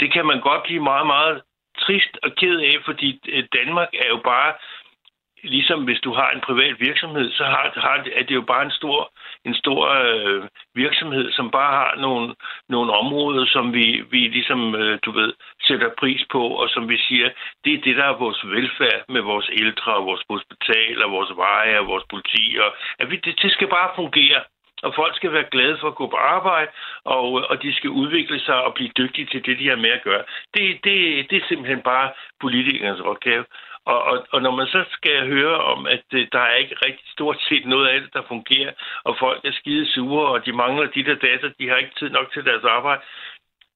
[0.00, 1.42] Det kan man godt blive meget, meget
[1.78, 4.52] trist og ked af, fordi øh, Danmark er jo bare
[5.44, 8.70] ligesom hvis du har en privat virksomhed, så har, har, er det jo bare en
[8.70, 9.12] stor,
[9.44, 10.42] en stor øh,
[10.74, 12.34] virksomhed, som bare har nogle,
[12.68, 15.32] nogle områder, som vi, vi ligesom, øh, du ved,
[15.62, 17.30] sætter pris på, og som vi siger,
[17.64, 21.78] det er det, der er vores velfærd med vores ældre, og vores hospitaler, vores veje
[21.78, 22.56] og vores politi.
[22.60, 24.42] Og, at vi, det, det skal bare fungere
[24.84, 26.70] og folk skal være glade for at gå på arbejde,
[27.04, 29.90] og, øh, og de skal udvikle sig og blive dygtige til det, de har med
[29.90, 30.24] at gøre.
[30.54, 30.96] Det, det,
[31.30, 33.44] det er simpelthen bare politikernes opgave.
[33.86, 37.06] Og, og, og når man så skal høre om, at øh, der er ikke rigtig
[37.08, 38.72] stort set noget af det, der fungerer,
[39.04, 42.10] og folk er skide sure, og de mangler de der data, de har ikke tid
[42.10, 43.02] nok til deres arbejde,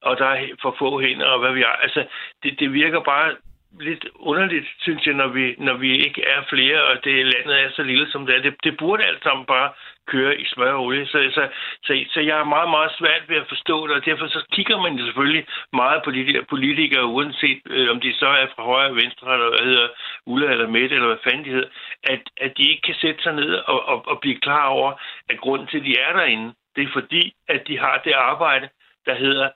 [0.01, 1.75] og der er for få hænder, og hvad vi har.
[1.85, 2.05] Altså,
[2.43, 3.35] det, det virker bare
[3.79, 7.69] lidt underligt, synes jeg, når vi, når vi ikke er flere, og det landet er
[7.71, 8.41] så lille, som det er.
[8.41, 9.71] Det, det burde alt sammen bare
[10.07, 11.07] køre i smør og olie.
[11.07, 11.47] Så, så,
[11.83, 14.77] så, så jeg er meget, meget svært ved at forstå det, og derfor så kigger
[14.81, 18.89] man selvfølgelig meget på de der politikere, uanset øh, om de så er fra højre
[18.89, 19.87] og venstre, eller hvad hedder
[20.25, 21.69] Ulla eller Mette, eller hvad fanden de hedder,
[22.03, 24.91] at, at de ikke kan sætte sig ned og, og, og blive klar over,
[25.29, 28.69] at grunden til, at de er derinde, det er fordi, at de har det arbejde,
[29.05, 29.49] der hedder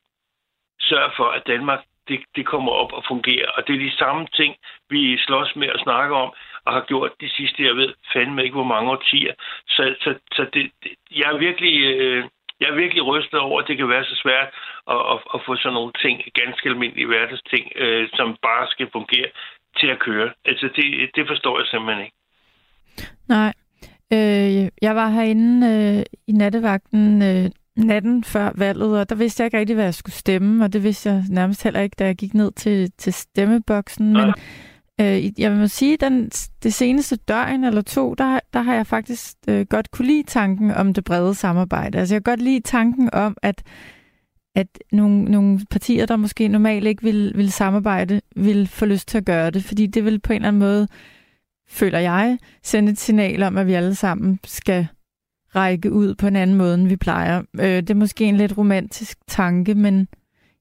[0.80, 3.50] sørg for, at Danmark det, det kommer op og fungerer.
[3.56, 4.56] Og det er de samme ting,
[4.90, 6.34] vi slås med at snakke om,
[6.66, 9.34] og har gjort de sidste, jeg ved fandme ikke, hvor mange årtier.
[9.68, 10.72] Så, så, så det,
[11.12, 11.76] jeg er virkelig...
[11.84, 12.24] Øh,
[12.60, 14.48] jeg er virkelig rystet over, at det kan være så svært
[14.94, 19.30] at, at, at få sådan nogle ting, ganske almindelige hverdagsting, øh, som bare skal fungere.
[19.80, 20.30] til at køre.
[20.46, 22.18] Altså, det, det forstår jeg simpelthen ikke.
[23.28, 23.54] Nej.
[24.14, 27.46] Øh, jeg var herinde øh, i nattevagten øh,
[27.78, 30.84] natten før valget, og der vidste jeg ikke rigtig, hvad jeg skulle stemme, og det
[30.84, 34.14] vidste jeg nærmest heller ikke, da jeg gik ned til, til stemmeboksen.
[34.14, 34.34] Men
[35.02, 36.30] øh, jeg må sige, den,
[36.64, 40.72] det seneste døgn eller to, der, der har jeg faktisk øh, godt kunne lide tanken
[40.72, 41.98] om det brede samarbejde.
[41.98, 43.64] Altså jeg kan godt lide tanken om, at
[44.56, 49.18] at nogle, nogle partier, der måske normalt ikke vil, vil samarbejde, vil få lyst til
[49.18, 50.88] at gøre det, fordi det vil på en eller anden måde,
[51.70, 54.88] føler jeg, sende et signal om, at vi alle sammen skal
[55.56, 57.42] række ud på en anden måde, end vi plejer.
[57.60, 60.08] Øh, det er måske en lidt romantisk tanke, men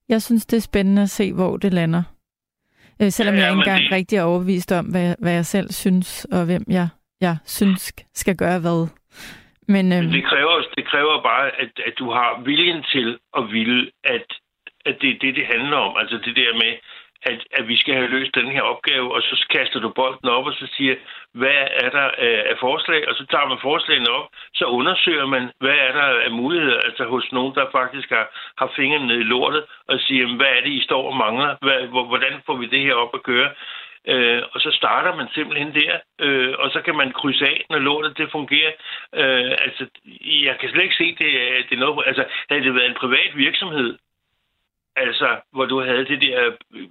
[0.08, 2.02] jeg synes, det er spændende at se, hvor det lander.
[3.02, 3.92] Øh, selvom ja, ja, jeg ikke engang det...
[3.92, 6.88] rigtig er overbevist om, hvad, hvad jeg selv synes, og hvem jeg,
[7.20, 8.86] jeg synes skal gøre hvad.
[9.68, 10.10] Men, øhm...
[10.10, 14.26] det, kræver, det kræver bare, at, at du har viljen til at ville, at,
[14.86, 15.96] at det er det, det handler om.
[16.00, 16.72] Altså det der med,
[17.22, 20.46] at, at vi skal have løst den her opgave, og så kaster du bolden op,
[20.46, 20.94] og så siger,
[21.32, 25.50] hvad er der øh, af forslag, og så tager man forslagene op, så undersøger man,
[25.60, 28.26] hvad er der af muligheder, altså hos nogen, der faktisk har,
[28.58, 31.80] har fingrene ned i lortet, og siger, hvad er det, I står og mangler, hvad,
[32.10, 33.50] hvordan får vi det her op at køre?
[34.08, 37.78] Øh, og så starter man simpelthen der, øh, og så kan man krydse af, når
[37.78, 38.72] lortet det fungerer.
[39.14, 39.86] Øh, altså,
[40.48, 41.30] jeg kan slet ikke se, det,
[41.68, 42.06] det er noget...
[42.06, 43.98] Altså, havde det været en privat virksomhed,
[44.96, 46.88] altså, hvor du havde det der øh,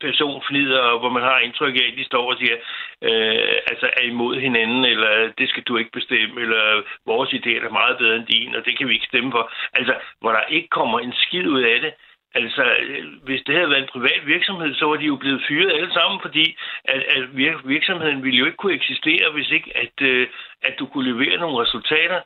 [0.00, 2.56] personfnider, hvor man har indtryk af, at de står og siger,
[3.08, 7.78] øh, altså er imod hinanden, eller det skal du ikke bestemme, eller vores idé er
[7.80, 9.52] meget bedre end din, og det kan vi ikke stemme for.
[9.72, 11.92] Altså, hvor der ikke kommer en skid ud af det,
[12.40, 12.64] Altså,
[13.22, 16.20] hvis det havde været en privat virksomhed, så var de jo blevet fyret alle sammen,
[16.20, 17.22] fordi at, at
[17.64, 20.28] virksomheden ville jo ikke kunne eksistere, hvis ikke at, øh,
[20.62, 22.20] at du kunne levere nogle resultater.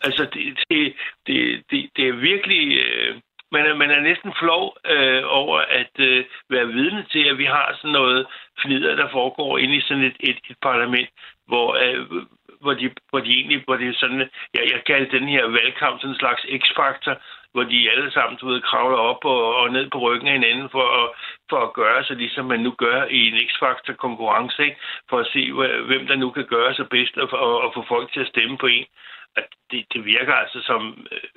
[0.00, 0.94] Altså, det, det,
[1.26, 2.78] det, det, det er virkelig...
[2.84, 3.16] Øh,
[3.52, 7.44] man, er, man er næsten flov øh, over at øh, være vidne til, at vi
[7.44, 8.26] har sådan noget
[8.62, 11.08] fnider, der foregår inde i sådan et, et, et parlament,
[11.46, 12.06] hvor, øh,
[12.60, 14.20] hvor, de, hvor de egentlig, hvor det er sådan,
[14.54, 17.16] jeg, jeg kalder den her valgkamp sådan en slags x-faktor,
[17.52, 20.68] hvor de alle sammen, du ved, kravler op og, og ned på ryggen af hinanden
[20.70, 21.10] for at,
[21.50, 24.76] for at gøre så ligesom man nu gør i en X-Factor konkurrence, ikke?
[25.10, 25.52] for at se,
[25.90, 28.58] hvem der nu kan gøre sig bedst og, og, og få folk til at stemme
[28.58, 28.86] på en.
[29.36, 31.28] At det, det virker altså som, øh,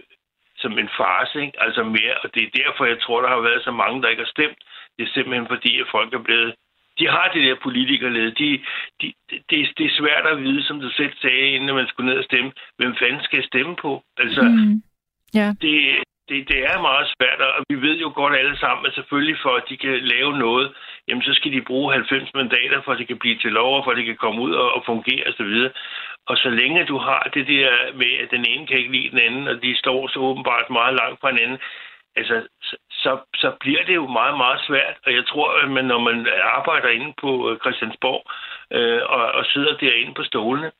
[0.61, 1.63] som en farse, ikke?
[1.65, 4.25] altså mere, og det er derfor, jeg tror, der har været så mange, der ikke
[4.25, 4.59] har stemt.
[4.95, 6.53] Det er simpelthen fordi, at folk er blevet
[6.99, 8.31] de har det der politikerled.
[8.31, 8.49] De,
[9.01, 12.17] de, det, det er svært at vide, som du selv sagde, inden man skulle ned
[12.19, 14.03] og stemme, hvem fanden skal jeg stemme på?
[14.17, 14.81] Altså, mm.
[15.33, 15.47] Ja.
[15.61, 15.75] Det,
[16.29, 19.53] det, det er meget svært, og vi ved jo godt alle sammen, at selvfølgelig for,
[19.59, 20.67] at de kan lave noget,
[21.07, 23.83] jamen så skal de bruge 90 mandater, for at det kan blive til lov, og
[23.83, 25.53] for at det kan komme ud og, og fungere osv.
[26.27, 29.19] Og så længe du har det der med, at den ene kan ikke lide den
[29.19, 31.59] anden, og de står så åbenbart meget langt fra hinanden,
[32.15, 32.47] altså,
[32.91, 34.95] så, så bliver det jo meget, meget svært.
[35.05, 36.27] Og jeg tror, at man, når man
[36.57, 38.21] arbejder inde på øh, Christiansborg
[38.77, 40.71] øh, og, og sidder derinde på stolene,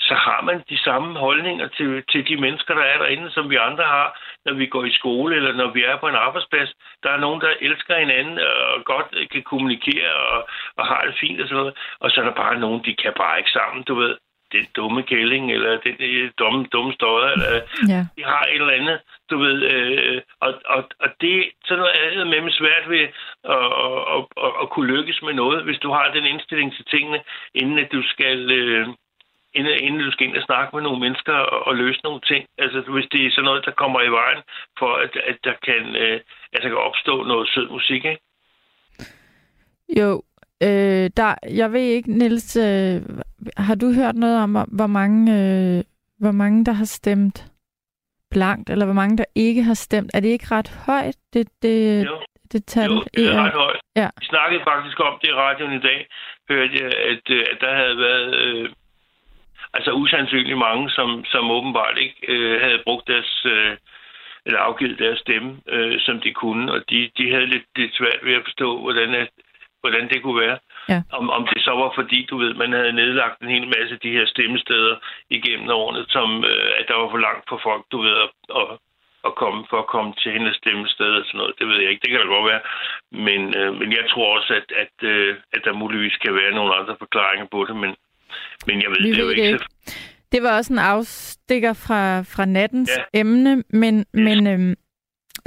[0.00, 3.56] så har man de samme holdninger til, til de mennesker, der er derinde, som vi
[3.56, 4.08] andre har,
[4.44, 6.70] når vi går i skole eller når vi er på en arbejdsplads.
[7.02, 11.40] Der er nogen, der elsker hinanden og godt kan kommunikere og, og har det fint
[11.40, 11.74] og sådan noget.
[12.00, 14.16] Og så er der bare nogen, de kan bare ikke sammen, du ved.
[14.52, 17.50] Den dumme kælling, eller den dumme, dumme støder, eller
[17.88, 18.00] ja.
[18.16, 19.62] de har et eller andet, du ved.
[19.72, 23.02] Øh, og, og, og det sådan noget er med mig svært ved
[23.44, 26.84] at, at, at, at, at kunne lykkes med noget, hvis du har den indstilling til
[26.84, 27.20] tingene,
[27.54, 28.50] inden at du skal...
[28.50, 28.88] Øh,
[29.54, 32.46] inden, inden du skal ind og snakke med nogle mennesker og, og løse nogle ting.
[32.58, 34.42] Altså hvis det er sådan noget, der kommer i vejen
[34.78, 36.20] for, at, at der kan, øh,
[36.52, 38.20] at der kan opstå noget sød musik, ikke?
[39.98, 40.22] Jo,
[40.62, 43.02] øh, der, jeg ved ikke, Niels, øh,
[43.56, 45.84] har du hørt noget om, hvor mange, øh,
[46.18, 47.46] hvor mange der har stemt
[48.30, 50.10] blankt, eller hvor mange der ikke har stemt?
[50.14, 52.18] Er det ikke ret højt, det, det, jo.
[52.52, 52.90] det tal?
[52.90, 53.80] Jo, det er ret højt.
[53.96, 54.08] Ja.
[54.20, 56.06] Vi snakkede faktisk om det i radioen i dag,
[56.50, 58.34] hørte jeg, at, øh, at der havde været...
[58.34, 58.68] Øh,
[59.74, 63.76] altså usandsynligt mange, som, som åbenbart ikke øh, havde brugt deres, øh,
[64.46, 68.20] eller afgivet deres stemme, øh, som de kunne, og de, de havde lidt, lidt svært
[68.22, 69.28] ved at forstå, hvordan, at,
[69.80, 70.58] hvordan det kunne være.
[70.88, 71.02] Ja.
[71.12, 74.00] Om, om det så var fordi, du ved, man havde nedlagt en hel masse af
[74.00, 74.96] de her stemmesteder
[75.30, 78.68] igennem årene, som øh, at der var for langt for folk, du ved, at, at,
[79.24, 81.58] at komme, for at komme til hendes stemmested og sådan noget.
[81.58, 82.02] Det ved jeg ikke.
[82.02, 82.62] Det kan da godt være.
[83.26, 86.74] Men, øh, men jeg tror også, at, at, øh, at der muligvis kan være nogle
[86.74, 87.96] andre forklaringer på det, men
[88.66, 89.42] men jeg ved Vi det jo ved ikke.
[89.42, 89.64] Det, ikke.
[90.32, 93.20] det var også en afstikker fra, fra nattens ja.
[93.20, 94.06] emne, men, yes.
[94.12, 94.74] men øhm,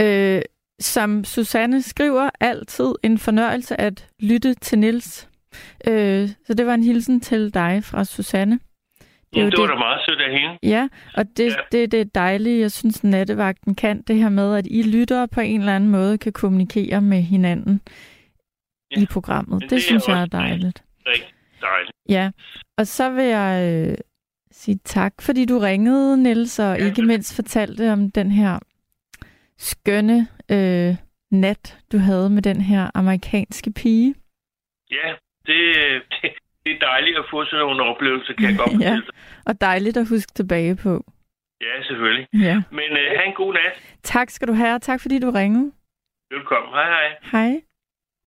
[0.01, 0.41] øh,
[0.79, 5.29] som Susanne skriver, altid en fornøjelse at lytte til Nils.
[5.87, 8.59] Øh, så det var en hilsen til dig fra Susanne.
[9.33, 9.73] Det, mm, det var det.
[9.73, 10.57] da meget sødt af hende.
[10.63, 11.55] Ja, og det, ja.
[11.71, 12.61] det, det er dejligt.
[12.61, 16.17] Jeg synes, nattevagten kan det her med, at I lytter på en eller anden måde
[16.17, 17.81] kan kommunikere med hinanden.
[18.95, 19.01] ja.
[19.01, 19.61] i programmet.
[19.61, 20.83] Det, det synes jeg er dejligt.
[21.69, 21.91] Dejligt.
[22.09, 22.31] Ja,
[22.77, 23.97] og så vil jeg øh,
[24.51, 26.85] sige tak, fordi du ringede, Niels, og ja.
[26.85, 28.59] ikke mindst fortalte om den her
[29.57, 30.95] skønne øh,
[31.31, 34.15] nat, du havde med den her amerikanske pige.
[34.91, 35.07] Ja,
[35.47, 35.59] det,
[36.11, 36.31] det,
[36.63, 38.95] det er dejligt at få sådan nogle oplevelser, kan jeg godt ja,
[39.45, 41.05] og dejligt at huske tilbage på.
[41.61, 42.27] Ja, selvfølgelig.
[42.33, 42.55] Ja.
[42.71, 43.99] Men øh, have en god nat.
[44.03, 45.71] Tak skal du have, og tak fordi du ringede.
[46.31, 46.73] Velkommen.
[46.73, 47.07] Hej hej.
[47.31, 47.61] Hej.